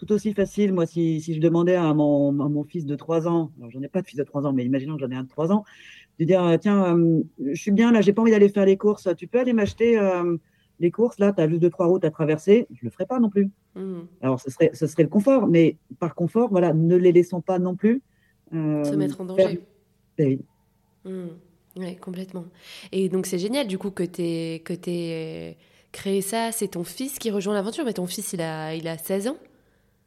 [0.00, 3.28] tout aussi facile, moi, si, si je demandais à mon, à mon fils de 3
[3.28, 5.14] ans, alors j'en ai pas de fils de 3 ans, mais imaginons que j'en ai
[5.14, 5.64] un de 3 ans,
[6.18, 8.78] de dire, euh, tiens, euh, je suis bien là, j'ai pas envie d'aller faire les
[8.78, 10.38] courses, tu peux aller m'acheter euh,
[10.78, 13.20] les courses, là, tu as juste deux, trois routes à traverser, je le ferai pas
[13.20, 13.50] non plus.
[13.74, 14.00] Mmh.
[14.22, 17.58] Alors, ce serait, ce serait le confort, mais par confort, voilà, ne les laissons pas
[17.58, 18.00] non plus.
[18.52, 19.60] Se mettre en danger.
[20.18, 20.40] Oui.
[21.04, 21.26] Mmh.
[21.76, 22.46] Oui, complètement.
[22.90, 25.56] Et donc, c'est génial, du coup, que tu aies,
[25.92, 26.52] créé ça.
[26.52, 29.36] C'est ton fils qui rejoint l'aventure, mais ton fils, il a, il a 16 ans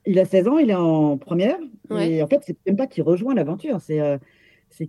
[0.06, 1.58] il a 16 ans, il est en première.
[1.92, 4.18] Et en fait, c'est même pas qu'il rejoint l'aventure, c'est euh,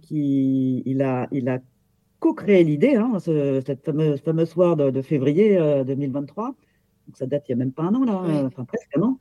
[0.01, 1.61] qu'il il a, il a
[2.19, 5.57] co-créé l'idée, hein, cette fameuse, fameuse soir de, février
[5.87, 6.45] 2023.
[6.45, 6.53] Euh,
[7.07, 9.19] Donc ça date il n'y a même pas un an, là, enfin presque un an,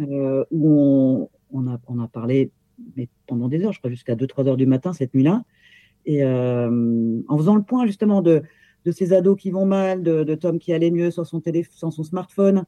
[0.00, 2.50] euh, où on, a, on a parlé
[2.96, 5.42] mais pendant des heures, je crois jusqu'à 2-3 heures du matin cette nuit-là.
[6.06, 8.42] Et en faisant le point justement de,
[8.84, 11.76] de ces ados qui vont mal, de, de Tom qui allait mieux sur son, téléphone,
[11.76, 12.64] sur son smartphone,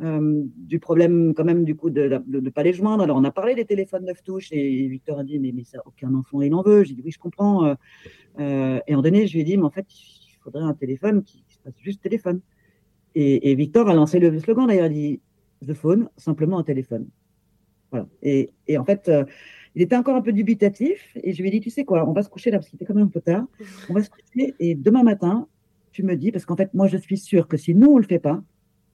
[0.00, 3.04] euh, du problème quand même du coup de ne pas les joindre.
[3.04, 5.82] Alors on a parlé des téléphones 9 touches et Victor a dit mais, mais ça
[5.84, 6.82] aucun enfant il en veut.
[6.82, 7.66] J'ai dit oui je comprends.
[7.66, 7.74] Euh,
[8.40, 11.22] euh, et en donné je lui ai dit mais en fait il faudrait un téléphone
[11.22, 12.40] qui se passe juste téléphone.
[13.14, 15.20] Et, Victor a lancé le slogan d'ailleurs il dit
[15.66, 17.06] the phone simplement un téléphone.
[17.90, 18.08] Voilà.
[18.22, 19.10] Et, et en fait
[19.74, 22.12] il était encore un peu dubitatif et je lui ai dit tu sais quoi on
[22.12, 23.44] va se coucher là parce qu'il était quand même un peu tard.
[23.90, 25.46] On va se coucher et demain matin
[25.92, 28.04] tu me dis parce qu'en fait moi je suis sûr que si nous on le
[28.04, 28.42] fait pas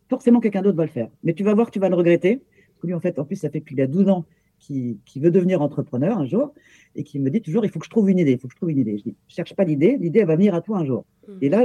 [0.09, 1.09] forcément quelqu'un d'autre va le faire.
[1.23, 2.37] Mais tu vas voir que tu vas le regretter.
[2.37, 4.25] Parce que lui, en fait, en plus, ça fait qu'il a 12 ans
[4.59, 6.53] qu'il veut devenir entrepreneur un jour
[6.97, 8.55] et qui me dit toujours il faut que je trouve une idée, il faut que
[8.55, 8.99] je trouve une idée.
[8.99, 11.05] Je dis cherche pas l'idée, l'idée elle va venir à toi un jour.
[11.27, 11.39] Hmm.
[11.41, 11.65] Et là,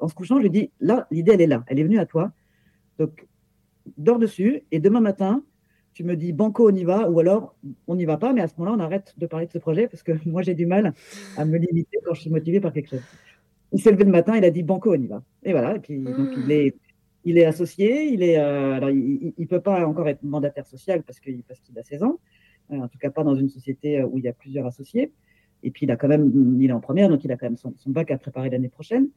[0.00, 2.06] en se couchant, je lui dis là, l'idée elle est là, elle est venue à
[2.06, 2.32] toi.
[2.98, 3.26] Donc
[3.98, 5.42] dors dessus et demain matin,
[5.92, 7.54] tu me dis banco on y va ou alors
[7.86, 9.88] on n'y va pas, mais à ce moment-là, on arrête de parler de ce projet
[9.88, 10.94] parce que moi j'ai du mal
[11.36, 13.02] à me limiter quand je suis motivé par quelque chose.
[13.72, 15.22] Il s'est levé le matin, il a dit banco on y va.
[15.42, 16.50] Et voilà, et puis donc il hmm.
[16.50, 16.74] est
[17.24, 21.20] il est associé, il est, euh, alors il peut pas encore être mandataire social parce
[21.20, 22.18] qu'il parce qu'il a 16 ans,
[22.72, 25.12] euh, en tout cas pas dans une société euh, où il y a plusieurs associés.
[25.62, 27.58] Et puis il a quand même, il est en première, donc il a quand même
[27.58, 29.08] son, bac à préparer l'année prochaine.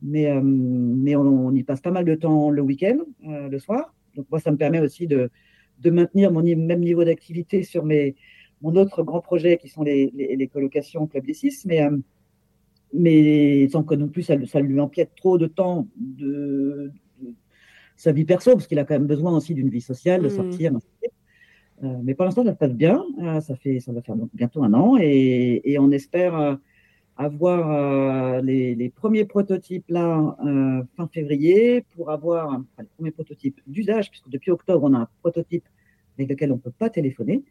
[0.00, 3.92] Mais, mais on, y passe pas mal de temps le week-end, le soir.
[4.14, 5.28] Donc moi, ça me permet aussi de,
[5.80, 8.14] de maintenir mon même niveau d'activité sur mes,
[8.62, 11.64] mon autre grand projet qui sont les, les, colocations Club des Six.
[11.66, 11.80] Mais,
[12.92, 16.92] mais sans que non plus ça, ça lui empiète trop de temps de,
[17.98, 20.30] sa vie perso, parce qu'il a quand même besoin aussi d'une vie sociale, de mm.
[20.30, 20.72] sortir.
[21.82, 23.04] Euh, mais pour l'instant, ça se passe bien.
[23.20, 26.54] Euh, ça, fait, ça va faire bientôt un an et, on espère euh,
[27.16, 30.36] avoir les, premiers prototypes là
[30.96, 35.64] fin février pour avoir les premiers prototypes d'usage, puisque depuis octobre, on a un prototype
[36.16, 37.42] avec lequel on ne peut pas téléphoner.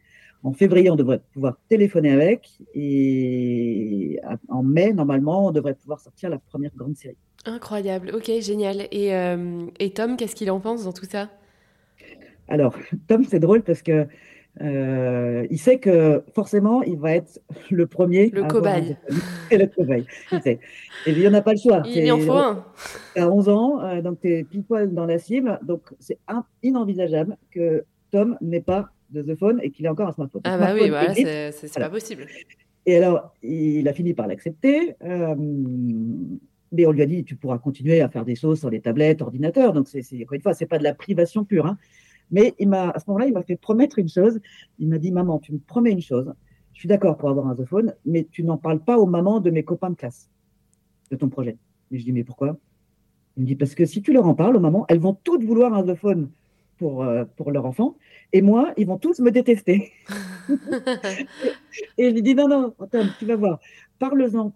[0.42, 4.18] En février, on devrait pouvoir téléphoner avec et
[4.48, 7.16] en mai, normalement, on devrait pouvoir sortir la première grande série.
[7.48, 8.88] Incroyable, ok, génial.
[8.92, 11.30] Et, euh, et Tom, qu'est-ce qu'il en pense dans tout ça?
[12.46, 12.76] Alors,
[13.08, 14.06] Tom, c'est drôle parce que
[14.60, 17.40] euh, il sait que forcément, il va être
[17.70, 18.28] le premier.
[18.30, 18.96] Le cobaye.
[19.50, 20.04] le cobaye.
[20.32, 20.60] Il sait.
[21.06, 21.82] Et il n'y en a pas le choix.
[21.86, 22.66] Il en faut un.
[23.14, 25.58] Tu as 11 ans, euh, donc tu es pile poil dans la cible.
[25.62, 26.18] Donc, c'est
[26.62, 30.42] inenvisageable que Tom n'ait pas de The Phone et qu'il ait encore un smartphone.
[30.44, 32.26] Ah, bah oui, voilà, c'est pas possible.
[32.84, 34.96] Et alors, il a fini par l'accepter
[36.72, 39.22] mais on lui a dit tu pourras continuer à faire des choses sur les tablettes,
[39.22, 39.72] ordinateurs.
[39.72, 41.66] Donc, c'est, encore une fois, c'est pas de la privation pure.
[41.66, 41.78] Hein.
[42.30, 44.40] Mais il m'a, à ce moment-là, il m'a fait promettre une chose.
[44.78, 46.32] Il m'a dit maman, tu me promets une chose.
[46.74, 49.50] Je suis d'accord pour avoir un phone, mais tu n'en parles pas aux mamans de
[49.50, 50.30] mes copains de classe
[51.10, 51.56] de ton projet.
[51.90, 52.58] Et je dis mais pourquoi?
[53.36, 55.44] Il me dit parce que si tu leur en parles aux mamans, elles vont toutes
[55.44, 56.30] vouloir un phone
[56.76, 57.96] pour, euh, pour leur enfant.
[58.32, 59.92] Et moi, ils vont tous me détester.
[61.98, 63.58] et je lui dis non, non, Tom, tu vas voir.
[63.98, 64.52] Parle-en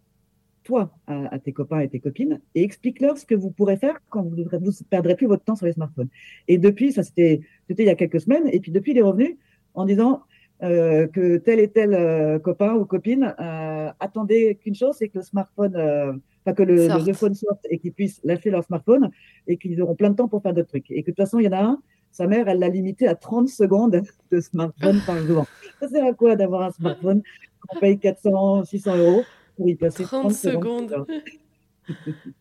[0.62, 4.22] toi à, tes copains et tes copines et explique-leur ce que vous pourrez faire quand
[4.22, 6.08] vous ne perdrez plus votre temps sur les smartphones.
[6.48, 9.38] Et depuis, ça c'était il y a quelques semaines, et puis depuis, il est revenu
[9.74, 10.22] en disant
[10.62, 15.18] euh, que tel et tel euh, copain ou copine euh, attendait qu'une chose, c'est que
[15.18, 19.10] le smartphone, enfin que le, le, phone sorte et qu'ils puissent lâcher leur smartphone
[19.48, 20.90] et qu'ils auront plein de temps pour faire d'autres trucs.
[20.90, 21.82] Et que de toute façon, il y en a un,
[22.12, 25.46] sa mère, elle l'a limité à 30 secondes de smartphone par jour.
[25.80, 27.22] Ça sert à quoi d'avoir un smartphone
[27.66, 29.22] qu'on paye 400, 600 euros?
[29.56, 31.06] Pour y passer 30, secondes.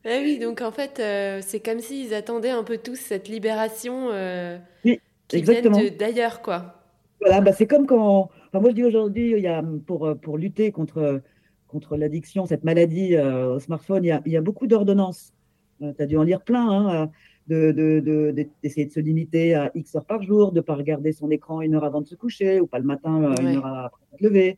[0.05, 4.09] ah oui, donc en fait, euh, c'est comme s'ils attendaient un peu tous cette libération
[4.11, 5.79] euh, oui, qui exactement.
[5.97, 6.75] d'ailleurs, quoi.
[7.19, 8.29] Voilà, bah c'est comme quand.
[8.47, 11.21] Enfin, moi, je dis aujourd'hui, il y a, pour, euh, pour lutter contre,
[11.67, 15.33] contre l'addiction, cette maladie au smartphone, il y a, il y a beaucoup d'ordonnances.
[15.79, 17.11] tu as dû en lire plein, hein,
[17.47, 18.31] de, de,
[18.61, 21.61] d'essayer de, se limiter à X heures par jour, de ne pas regarder son écran
[21.61, 24.23] une heure avant de se coucher, ou pas le matin, une heure après de se
[24.23, 24.57] lever.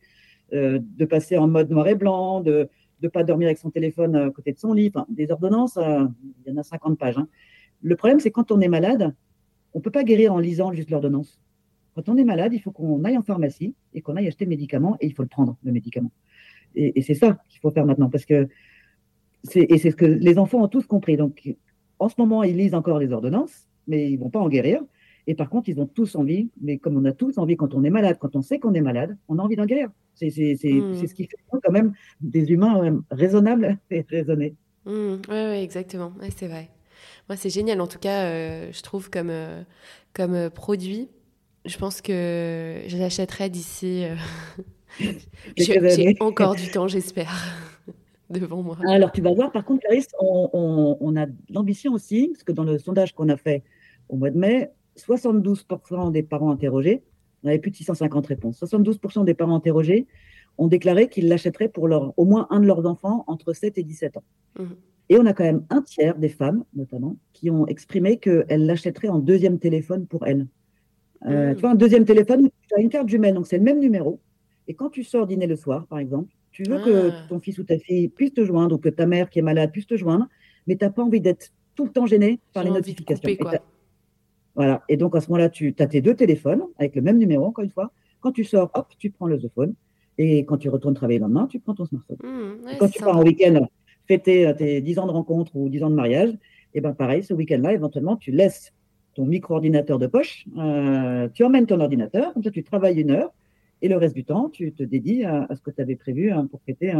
[0.52, 2.68] Euh, de passer en mode noir et blanc, de
[3.02, 4.92] ne pas dormir avec son téléphone à côté de son lit.
[5.08, 6.04] Des ordonnances, euh,
[6.44, 7.16] il y en a 50 pages.
[7.16, 7.28] Hein.
[7.80, 9.14] Le problème, c'est quand on est malade,
[9.72, 11.40] on ne peut pas guérir en lisant juste l'ordonnance.
[11.94, 14.50] Quand on est malade, il faut qu'on aille en pharmacie et qu'on aille acheter le
[14.50, 16.12] médicament et il faut le prendre, le médicament.
[16.74, 18.48] Et, c'est ça qu'il faut faire maintenant parce que
[19.44, 21.16] c'est, et c'est ce que les enfants ont tous compris.
[21.16, 21.54] Donc,
[21.98, 24.82] en ce moment, ils lisent encore les ordonnances, mais ils vont pas en guérir.
[25.26, 27.82] Et par contre, ils ont tous envie, mais comme on a tous envie quand on
[27.84, 29.90] est malade, quand on sait qu'on est malade, on a envie d'en guérir.
[30.14, 31.06] C'est, mmh.
[31.06, 34.54] ce qui fait quand même des humains euh, raisonnables et raisonnés.
[34.86, 35.20] Oui, mmh.
[35.30, 36.12] ouais, exactement.
[36.20, 36.68] Ouais, c'est vrai.
[37.28, 37.80] Moi, c'est génial.
[37.80, 39.62] En tout cas, euh, je trouve comme, euh,
[40.12, 41.08] comme produit.
[41.64, 44.04] Je pense que je l'achèterai d'ici.
[45.56, 47.32] J'ai encore du temps, j'espère,
[48.30, 48.76] devant moi.
[48.86, 52.62] Alors, tu vas voir, par contre, Clarisse, on, on a l'ambition aussi, parce que dans
[52.62, 53.64] le sondage qu'on a fait
[54.08, 57.02] au mois de mai, 72% des parents interrogés,
[57.42, 60.06] on avait plus de 650 réponses, 72% des parents interrogés
[60.56, 63.82] ont déclaré qu'ils l'achèteraient pour leur, au moins un de leurs enfants entre 7 et
[63.82, 64.24] 17 ans.
[64.58, 64.64] Mmh.
[65.10, 69.08] Et on a quand même un tiers des femmes, notamment, qui ont exprimé qu'elles l'achèteraient
[69.08, 70.46] en deuxième téléphone pour elles.
[71.26, 71.54] Euh, mmh.
[71.56, 74.20] Tu vois, un deuxième téléphone, tu as une carte jumelle, donc c'est le même numéro.
[74.68, 77.26] Et quand tu sors dîner le soir, par exemple, tu veux que ah.
[77.28, 79.72] ton fils ou ta fille puisse te joindre, ou que ta mère qui est malade
[79.72, 80.28] puisse te joindre,
[80.66, 83.28] mais tu n'as pas envie d'être tout le temps gêné par les notifications.
[84.54, 84.82] Voilà.
[84.88, 87.64] Et donc, à ce moment-là, tu as tes deux téléphones avec le même numéro, encore
[87.64, 87.92] une fois.
[88.20, 89.74] Quand tu sors, hop, tu prends le phone.
[90.18, 92.18] Et quand tu retournes travailler le lendemain, tu prends ton smartphone.
[92.22, 93.66] Mmh, quand tu pars en week-end
[94.06, 96.92] fêter euh, tes 10 ans de rencontre ou 10 ans de mariage, et eh ben
[96.92, 98.72] pareil, ce week-end-là, éventuellement, tu laisses
[99.14, 103.32] ton micro-ordinateur de poche, euh, tu emmènes ton ordinateur, comme ça tu travailles une heure,
[103.80, 106.46] et le reste du temps, tu te dédies à, ce que tu avais prévu hein,
[106.50, 106.92] pour fêter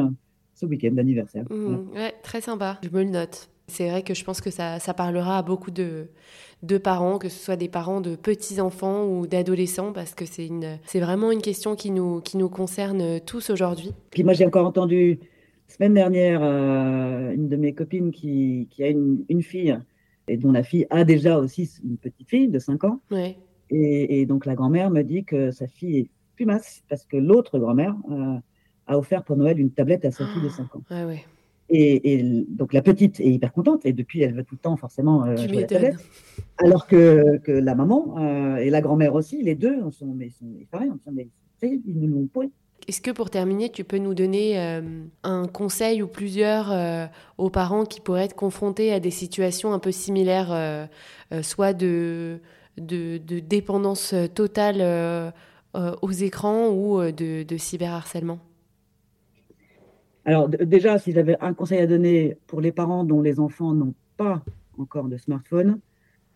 [0.54, 1.44] ce week-end d'anniversaire.
[1.50, 3.48] Mmh, ouais, très sympa, je me le note.
[3.66, 6.08] C'est vrai que je pense que ça, ça parlera à beaucoup de,
[6.62, 10.78] de parents, que ce soit des parents de petits-enfants ou d'adolescents, parce que c'est, une,
[10.84, 13.92] c'est vraiment une question qui nous, qui nous concerne tous aujourd'hui.
[14.10, 15.18] Puis moi, j'ai encore entendu
[15.68, 19.76] semaine dernière euh, une de mes copines qui, qui a une, une, fille
[20.28, 23.00] et dont la fille a déjà aussi une petite fille de 5 ans.
[23.10, 23.36] Ouais.
[23.70, 27.58] Et, et, donc la grand-mère me dit que sa fille est fumasse parce que l'autre
[27.58, 28.36] grand-mère euh,
[28.86, 30.82] a offert pour Noël une tablette à sa fille de 5 ans.
[30.90, 31.24] Ouais, ouais.
[31.70, 35.24] Et, donc la petite est hyper contente et depuis elle veut tout le temps forcément
[35.24, 35.90] euh, jouer la
[36.58, 40.46] Alors que, que la maman euh, et la grand-mère aussi, les deux sont, mais sont
[40.70, 40.90] pareil,
[41.62, 42.42] ils nous l'ont pas.
[42.86, 44.82] Est-ce que pour terminer, tu peux nous donner euh,
[45.22, 47.06] un conseil ou plusieurs euh,
[47.38, 50.88] aux parents qui pourraient être confrontés à des situations un peu similaires,
[51.40, 52.40] soit de,
[52.76, 55.32] de, de, dépendance totale
[55.74, 58.38] aux écrans ou de, de cyberharcèlement?
[60.24, 63.94] Alors déjà, si j'avais un conseil à donner pour les parents dont les enfants n'ont
[64.16, 64.42] pas
[64.78, 65.80] encore de smartphone,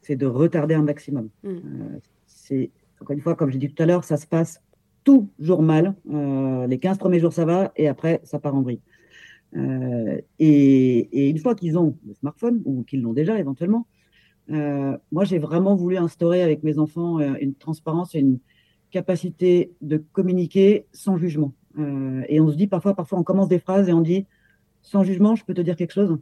[0.03, 1.29] c'est de retarder un maximum.
[1.43, 1.49] Mm.
[1.49, 2.71] Euh, c'est
[3.01, 4.63] encore une fois, comme j'ai dit tout à l'heure, ça se passe
[5.05, 5.95] toujours mal.
[6.11, 8.81] Euh, les 15 premiers jours, ça va, et après, ça part en vrille.
[9.57, 13.87] Euh, et, une fois qu'ils ont le smartphone, ou qu'ils l'ont déjà éventuellement,
[15.11, 18.39] moi, j'ai vraiment voulu instaurer avec mes enfants une transparence et une
[18.91, 21.53] capacité de communiquer sans jugement.
[21.79, 24.27] Euh, et on se dit parfois, parfois on commence des phrases et on dit
[24.83, 26.19] sans jugement, je peux te dire quelque chose.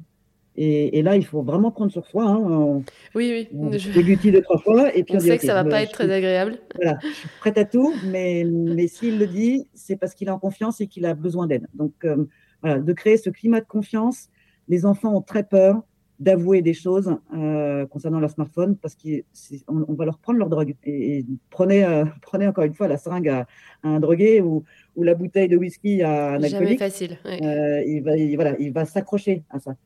[0.59, 2.25] Et, là, il faut vraiment prendre sur soi.
[2.25, 2.83] Hein.
[3.15, 3.49] oui, oui.
[3.55, 4.31] On je...
[4.31, 4.97] deux, trois fois.
[4.97, 6.59] Et puis on, sait que ça va pas être très agréable.
[6.77, 10.35] Voilà, je suis prête à tout, mais, mais s'il le dit, c'est parce qu'il a
[10.35, 10.41] en
[10.81, 11.67] et qu'il a besoin d'aide.
[11.75, 12.25] Donc, euh,
[12.63, 14.31] voilà, de créer ce climat de confiance.
[14.69, 15.83] Les enfants ont très peur
[16.19, 20.75] d'avouer des choses euh, concernant leur smartphone parce qu'on on va leur prendre leur drogue.
[20.85, 23.47] Et, prenez, euh, prenez encore une fois la seringue à,
[23.83, 24.65] un drogué ou,
[24.97, 26.51] ou, la bouteille de whisky à un alcoolique.
[26.51, 27.19] Jamais facile.
[27.27, 29.77] Euh, il va, voilà, il va s'accrocher à ça.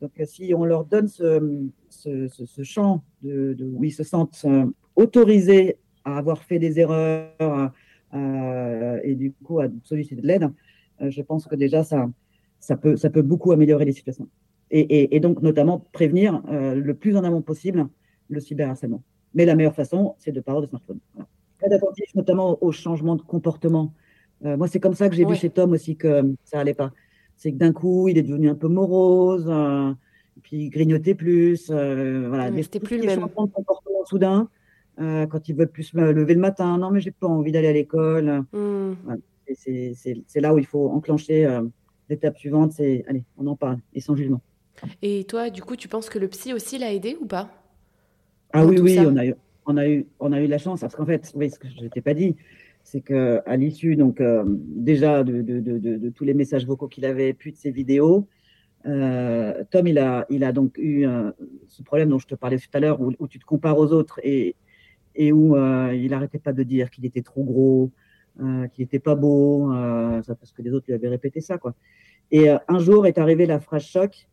[0.00, 4.46] Donc, si on leur donne ce, ce, ce, champ de, de, où ils se sentent
[4.94, 7.72] autorisés à avoir fait des erreurs
[8.14, 10.52] et du coup à solliciter de l'aide,
[11.00, 12.08] je pense que déjà ça,
[12.60, 14.28] ça, peut, ça peut beaucoup améliorer les situations
[14.70, 17.88] et, donc notamment prévenir euh, le plus en amont possible
[18.28, 19.02] le cyberharcèlement.
[19.34, 20.98] Mais la meilleure façon, c'est de parler de smartphone.
[21.14, 21.28] Voilà.
[21.58, 23.92] Très attentif notamment au changement de comportement.
[24.44, 26.92] Euh, moi, c'est comme ça que j'ai vu chez Tom aussi que ça allait pas.
[27.36, 29.92] C'est que d'un coup, il est devenu un peu morose, euh,
[30.42, 31.70] puis il grignotait plus.
[31.70, 33.20] voilà, c'était plus le même.
[33.20, 34.48] Changement de comportement soudain.
[34.98, 37.72] quand il veut plus me lever le matin, non mais j'ai pas envie d'aller à
[37.72, 38.44] l'école.
[38.52, 38.94] Hmm.
[39.54, 41.60] C'est là où il faut enclencher
[42.08, 44.40] l'étape suivante, c'est allez, on en parle et sans jugement.
[45.02, 47.50] Et toi, du coup, tu penses que le psy aussi l'a aidé ou pas?
[48.52, 49.34] Ah oui, oui, on a, eu,
[49.66, 50.80] on, a eu, on a eu la chance.
[50.80, 52.36] Parce qu'en fait, oui, ce que je ne t'ai pas dit,
[52.82, 57.04] c'est qu'à l'issue, donc euh, déjà de, de, de, de, tous les messages vocaux qu'il
[57.04, 58.26] avait, puis de ses vidéos,
[58.86, 61.30] euh, Tom, il a, il a donc eu euh,
[61.68, 63.92] ce problème dont je te parlais tout à l'heure, où, où, tu te compares aux
[63.92, 64.56] autres et,
[65.14, 67.90] et où il n'arrêtait pas de dire qu'il était trop gros,
[68.38, 69.70] qu'il n'était pas beau,
[70.22, 71.58] ça, parce que les autres lui avaient répété ça.
[71.58, 71.74] quoi.
[72.30, 74.28] Et un jour est arrivée la phrase choc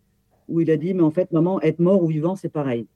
[0.48, 2.88] où il a dit, mais en fait, maman, être mort ou vivant, c'est pareil.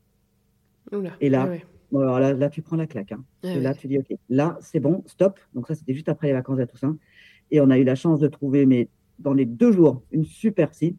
[1.22, 1.50] et là,
[1.92, 3.12] là, tu prends la claque.
[3.12, 3.24] Hein.
[3.44, 5.40] Ah et là, tu dis, OK, là, c'est bon, stop.
[5.54, 6.98] Donc ça, c'était juste après les vacances à Toussaint.
[7.52, 10.70] Et on a eu la chance de trouver, mais dans les deux jours, une super
[10.70, 10.96] psy.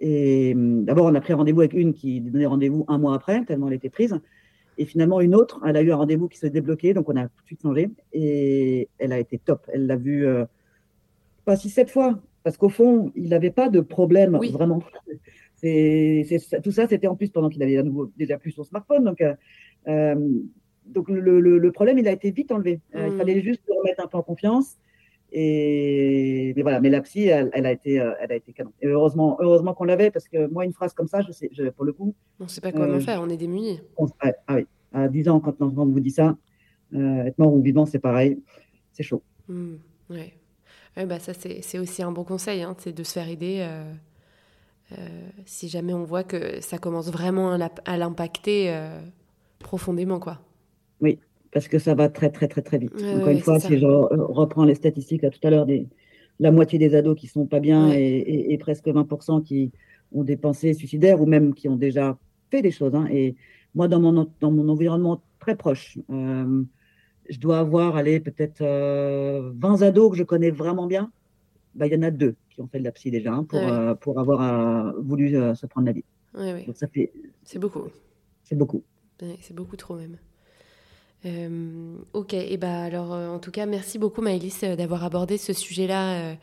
[0.00, 3.44] Et hum, d'abord, on a pris rendez-vous avec une qui donnait rendez-vous un mois après,
[3.44, 4.18] tellement elle était prise.
[4.76, 7.28] Et finalement, une autre, elle a eu un rendez-vous qui s'est débloqué, donc on a
[7.28, 7.90] tout de suite changé.
[8.12, 9.68] Et elle a été top.
[9.72, 10.44] Elle l'a vu euh,
[11.44, 12.18] pas six, sept fois.
[12.42, 14.82] Parce qu'au fond, il n'avait pas de problème, vraiment.
[15.64, 17.82] C'est, tout ça, c'était en plus pendant qu'il avait
[18.16, 19.04] déjà plus son smartphone.
[19.04, 19.34] Donc, euh,
[19.88, 20.14] euh,
[20.86, 22.80] donc le, le, problème, il a été vite enlevé.
[22.94, 23.16] il mmh.
[23.16, 24.76] fallait juste le remettre un peu en confiance.
[25.32, 28.72] Et mais voilà, mais la psy, elle, a été, elle a été canon.
[28.80, 31.64] Et heureusement, heureusement qu'on l'avait parce que moi, une phrase comme ça, je sais, je,
[31.70, 33.80] pour le coup, on ne sait pas comment faire, on est démunis.
[34.20, 36.36] ah oui, à 10 ans, quand l'enfant vous dit ça,
[36.94, 38.40] euh, être mort ou vivant, c'est pareil,
[38.92, 39.22] c'est chaud.
[39.48, 39.74] Mmh,
[40.10, 40.32] ouais.
[41.06, 43.58] bah ça, c'est aussi un bon conseil, hein, c'est de se faire aider.
[43.60, 43.92] Euh, euh,
[45.46, 48.72] si jamais on voit que ça commence vraiment à l'impacter
[49.58, 50.40] profondément, quoi.
[51.00, 51.18] Oui,
[51.52, 52.92] parce que ça va très, très, très, très vite.
[52.94, 55.66] Encore une fois, si je reprends les statistiques là, tout à l'heure,
[56.40, 59.72] la moitié des ados qui sont pas bien et, presque 20% qui
[60.12, 62.18] ont des pensées suicidaires ou même qui ont déjà
[62.50, 62.94] fait des choses.
[62.94, 63.34] Hein, et
[63.74, 66.62] moi, dans mon, dans mon environnement très proche, euh,
[67.28, 71.10] je dois avoir, allez, peut-être 20 euh, ados que je connais vraiment bien.
[71.74, 73.58] Bah, il y en a deux qui ont fait de la psy déjà hein, pour,
[73.58, 76.04] euh, pour avoir voulu se prendre la vie.
[76.66, 77.12] Donc ça fait.
[77.44, 77.88] C'est beaucoup.
[78.42, 78.82] C'est beaucoup.
[79.40, 80.16] c'est beaucoup trop même.
[82.12, 86.36] ok, et bah alors en tout cas merci beaucoup Maëlys d'avoir abordé ce sujet-là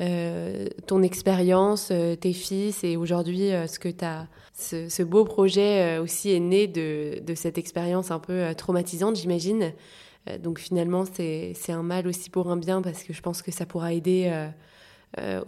[0.00, 4.28] euh, ton expérience, euh, tes fils et aujourd'hui euh, ce que tu as.
[4.54, 9.72] Ce, beau projet aussi est né de, de cette expérience un peu traumatisante, j'imagine.
[10.42, 13.66] donc finalement, c'est un mal aussi pour un bien parce que je pense que ça
[13.66, 14.48] pourra aider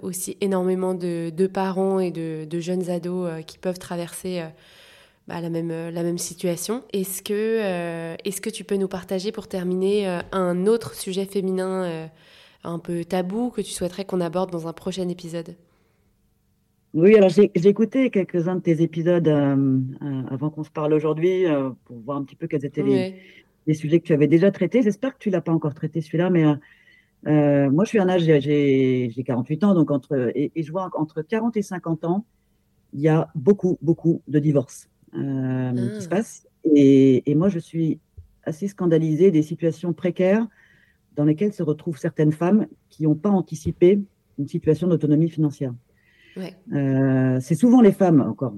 [0.02, 4.42] aussi énormément de, de, parents et de, de jeunes ados qui peuvent traverser
[5.28, 6.82] bah, la, même, la même situation.
[6.92, 12.08] Est-ce que, est-ce que tu peux nous partager pour terminer un autre sujet féminin
[12.64, 15.54] un peu tabou que tu souhaiterais qu'on aborde dans un prochain épisode?
[16.92, 21.46] Oui, alors j'ai écouté quelques-uns de tes épisodes euh, euh, avant qu'on se parle aujourd'hui
[21.46, 24.82] euh, pour voir un petit peu quels étaient les, sujets que tu avais déjà traités.
[24.82, 26.44] J'espère que tu l'as pas encore traité celui-là, mais
[27.24, 31.56] moi je suis un âge, j'ai 48 ans, donc entre, et, je vois entre 40
[31.56, 32.24] et 50 ans,
[32.92, 36.08] il y a beaucoup, beaucoup de divorces qui se ah.
[36.08, 36.46] passent.
[36.74, 38.00] Et, et moi je suis
[38.44, 40.46] assez scandalisée des situations précaires
[41.16, 44.00] dans lesquelles se retrouvent certaines femmes qui n'ont pas anticipé
[44.38, 45.74] une situation d'autonomie financière.
[46.72, 48.54] Euh, c'est souvent les femmes, encore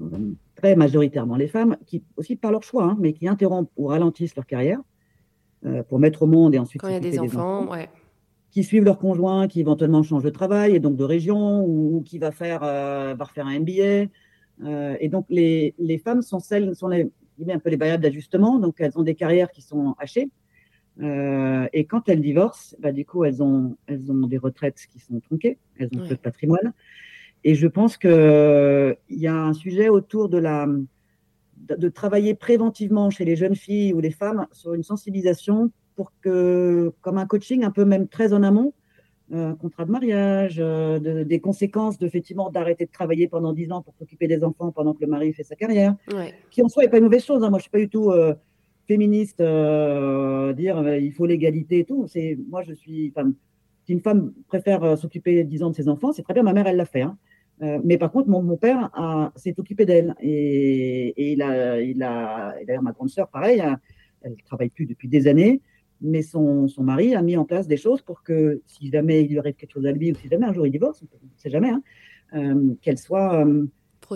[0.55, 4.35] très majoritairement les femmes, qui aussi par leur choix, hein, mais qui interrompent ou ralentissent
[4.35, 4.79] leur carrière
[5.65, 7.67] euh, pour mettre au monde et ensuite quand il y a des enfants,
[8.53, 12.19] qui suivent leur conjoint, qui éventuellement changent de travail et donc de région ou, qui
[12.19, 14.09] va faire euh, va refaire un MBA.
[15.01, 17.11] et donc les, les, femmes sont celles sont les
[17.49, 20.29] un peu les variables d'ajustement, donc elles ont des carrières qui sont hachées
[21.01, 24.99] euh, et quand elles divorcent, bah, du coup, elles ont, elles ont des retraites qui
[24.99, 26.73] sont tronquées, elles ont peu de patrimoine.
[27.43, 30.67] Et je pense qu'il y a un sujet autour de la
[31.57, 36.91] de, travailler préventivement chez les jeunes filles ou les femmes sur une sensibilisation pour que,
[37.01, 38.73] comme un coaching un peu même très en amont,
[39.31, 43.81] euh, contrat de mariage, euh, des conséquences de, effectivement d'arrêter de travailler pendant 10 ans
[43.81, 45.95] pour s'occuper des enfants pendant que le mari fait sa carrière,
[46.51, 47.43] qui en soi n'est pas une mauvaise chose.
[47.43, 47.49] Hein.
[47.49, 48.35] Moi, je suis pas du tout euh,
[48.87, 52.05] féministe euh, dire euh, il faut l'égalité et tout.
[52.07, 53.33] C'est moi je suis femme.
[53.85, 56.43] Si une femme préfère s'occuper disons de ses enfants, c'est très bien.
[56.43, 57.01] Ma mère elle l'a fait.
[57.01, 57.17] Hein.
[57.83, 58.91] mais par contre mon, mon père
[59.35, 63.61] s'est occupé d'elle et, et, il a il a d'ailleurs ma grande sœur pareil.
[63.61, 63.79] Hein,
[64.21, 65.61] elle travaille plus depuis des années.
[66.03, 69.31] Mais son, son mari a mis en place des choses pour que si jamais il
[69.31, 71.29] lui arrive quelque chose à lui ou si jamais un jour il divorce, on ne
[71.37, 73.45] sait jamais, hein, qu'elle soit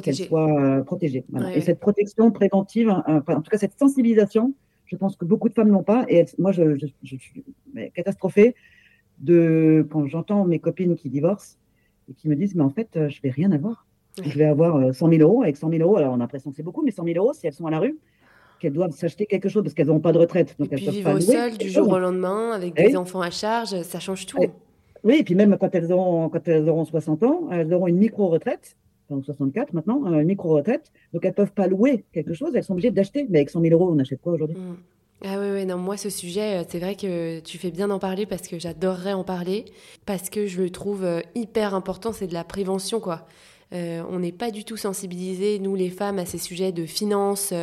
[0.02, 1.26] qu'elle soit euh, protégée.
[1.56, 4.54] Et cette protection préventive, euh, en tout cas cette sensibilisation,
[4.86, 6.06] je pense que beaucoup de femmes n'ont pas.
[6.08, 7.44] Et moi, je, suis
[7.94, 8.56] catastrophée
[9.20, 11.58] de quand j'entends mes copines qui divorcent
[12.10, 13.86] et qui me disent, mais en fait, euh, je vais rien avoir.
[14.24, 15.44] Je vais avoir 100 000 euros.
[15.44, 17.34] Avec 100 000 euros, alors on a l'impression que c'est beaucoup, mais 100 000 euros,
[17.34, 18.00] si elles sont à la rue,
[18.60, 20.56] qu'elles doivent s'acheter quelque chose parce qu'elles n'ont pas de retraite.
[20.60, 23.82] Donc et elles puis vivre seules du jour au lendemain avec des enfants à charge,
[23.82, 24.38] ça change tout.
[25.04, 27.98] oui, et puis même quand elles auront, quand elles auront 60 ans, elles auront une
[27.98, 28.76] micro-retraite
[29.10, 30.92] donc 64 maintenant, une micro-retraite.
[31.14, 33.26] Donc elles ne peuvent pas louer quelque chose, elles sont obligées d'acheter.
[33.30, 34.58] Mais avec 100 000 euros, on achète quoi aujourd'hui?
[34.58, 34.76] Mm.
[35.24, 37.98] Ah oui, oui, non, moi ce sujet, euh, c'est vrai que tu fais bien d'en
[37.98, 39.66] parler parce que j'adorerais en parler,
[40.06, 43.26] parce que je le trouve euh, hyper important, c'est de la prévention, quoi.
[43.74, 47.54] Euh, on n'est pas du tout sensibilisés, nous les femmes, à ces sujets de finance,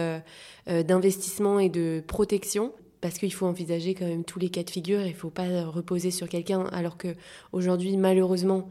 [0.66, 5.02] d'investissement et de protection parce qu'il faut envisager quand même tous les cas de figure,
[5.02, 7.08] il ne faut pas reposer sur quelqu'un, alors que
[7.52, 8.70] aujourd'hui, malheureusement,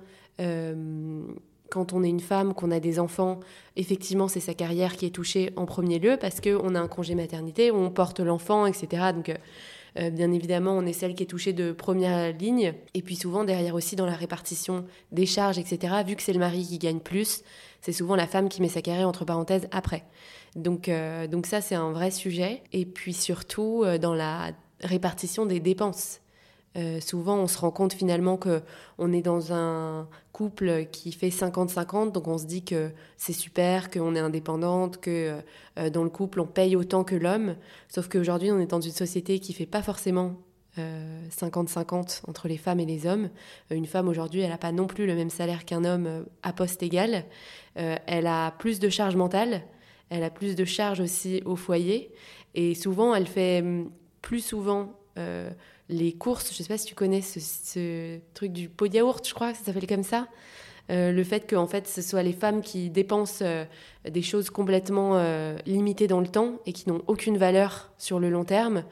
[1.73, 3.39] quand on est une femme, qu'on a des enfants,
[3.75, 7.13] effectivement, c'est sa carrière qui est touchée en premier lieu parce qu'on a un congé
[7.13, 9.11] maternité, on porte l'enfant, etc.
[9.13, 9.31] Donc,
[9.97, 12.73] euh, euh, bien évidemment, on est celle qui est touchée de première ligne.
[12.93, 16.39] Et puis souvent, derrière aussi, dans la répartition des charges, etc., vu que c'est le
[16.39, 17.43] mari qui gagne plus,
[17.81, 20.03] c'est souvent la femme qui met sa carrière entre parenthèses après.
[20.55, 22.63] Donc, euh, donc ça, c'est un vrai sujet.
[22.71, 26.19] Et puis surtout, dans la répartition des dépenses.
[26.75, 28.61] Euh, souvent, on se rend compte finalement que
[28.97, 33.91] on est dans un couple qui fait 50-50, donc on se dit que c'est super,
[33.91, 35.39] qu'on est indépendante, que
[35.77, 37.55] euh, dans le couple on paye autant que l'homme.
[37.89, 40.35] Sauf qu'aujourd'hui, on est dans une société qui fait pas forcément
[40.77, 43.29] 50-50 euh, entre les femmes et les hommes.
[43.69, 46.81] Une femme aujourd'hui, elle n'a pas non plus le même salaire qu'un homme à poste
[46.81, 47.25] égal.
[47.75, 49.61] elle a plus de charges mentales,
[50.09, 52.11] elle a plus de charges aussi au foyer,
[52.55, 53.91] et souvent, elle fait hum,
[54.23, 54.99] plus souvent
[55.93, 56.51] les courses.
[56.51, 59.57] Je sais pas si tu connais ce, truc du pot de yaourt, je crois que
[59.57, 60.27] ça s'appelle comme ça.
[60.91, 63.63] Euh, le fait que en fait ce soit les femmes qui dépensent euh,
[64.09, 68.29] des choses complètement euh, limitées dans le temps et qui n'ont aucune valeur sur le
[68.29, 68.83] long terme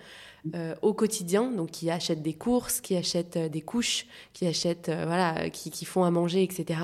[0.56, 4.90] euh, au quotidien, donc qui achètent des courses, qui achètent euh, des couches, qui achètent,
[4.90, 6.80] euh, voilà, qui, qui, font à manger, etc.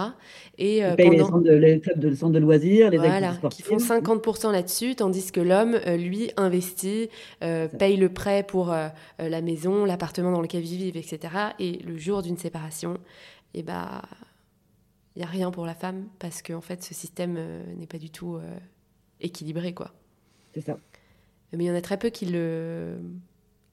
[0.60, 1.10] Et pendant...
[1.10, 5.32] les, centres de, les de, centres de loisirs, les voilà, qui font 50% là-dessus, tandis
[5.32, 8.76] que l'homme, lui, investit, paye le prêt pour
[9.18, 11.34] la maison, l'appartement dans lequel il vit, etc.
[11.58, 12.94] Et le jour d'une séparation,
[13.56, 14.04] et eh ben,
[15.16, 17.40] il y a rien pour la femme parce que en fait, ce système
[17.76, 18.38] n'est pas du tout
[19.20, 19.94] équilibré, quoi.
[20.54, 20.78] C'est ça.
[21.54, 22.98] Mais il y en a très peu qui le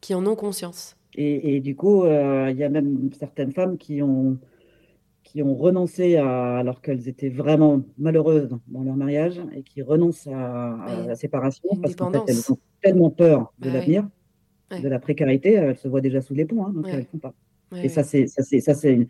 [0.05, 0.99] qui en ont conscience.
[1.15, 4.37] Et, du coup, euh, il y a même certaines femmes qui ont,
[5.23, 10.27] qui ont renoncé à, alors qu'elles étaient vraiment malheureuses dans leur mariage et qui renoncent
[10.27, 14.07] à, la séparation parce qu'elles ont tellement peur de l'avenir,
[14.71, 17.19] de la précarité, elles se voient déjà sous les ponts, hein, donc elles ne font
[17.19, 17.33] pas.
[17.83, 19.07] et ça, c'est ça, c'est ça, c'est une,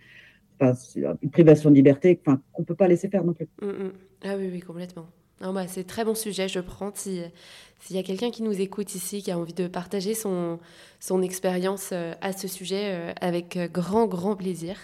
[1.22, 3.48] une, privation de liberté qu'on ne peut pas laisser faire non plus.
[3.60, 3.92] Mm, mm.
[4.22, 5.06] Ah oui, oui, complètement.
[5.52, 6.92] Bah, c'est très bon sujet, je prends.
[6.94, 10.58] S'il y a quelqu'un qui nous écoute ici, qui a envie de partager son,
[11.00, 14.76] son expérience euh, à ce sujet, euh, avec euh, grand, grand plaisir.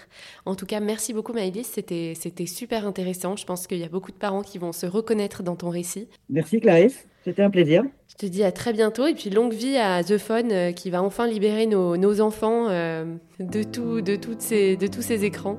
[0.45, 3.37] En tout cas, merci beaucoup Maëlys, c'était super intéressant.
[3.37, 6.09] Je pense qu'il y a beaucoup de parents qui vont se reconnaître dans ton récit.
[6.29, 7.85] Merci Clarisse, c'était un plaisir.
[8.09, 11.03] Je te dis à très bientôt et puis longue vie à The Phone qui va
[11.03, 15.59] enfin libérer nos, nos enfants de, tout, de, toutes ces, de tous ces écrans.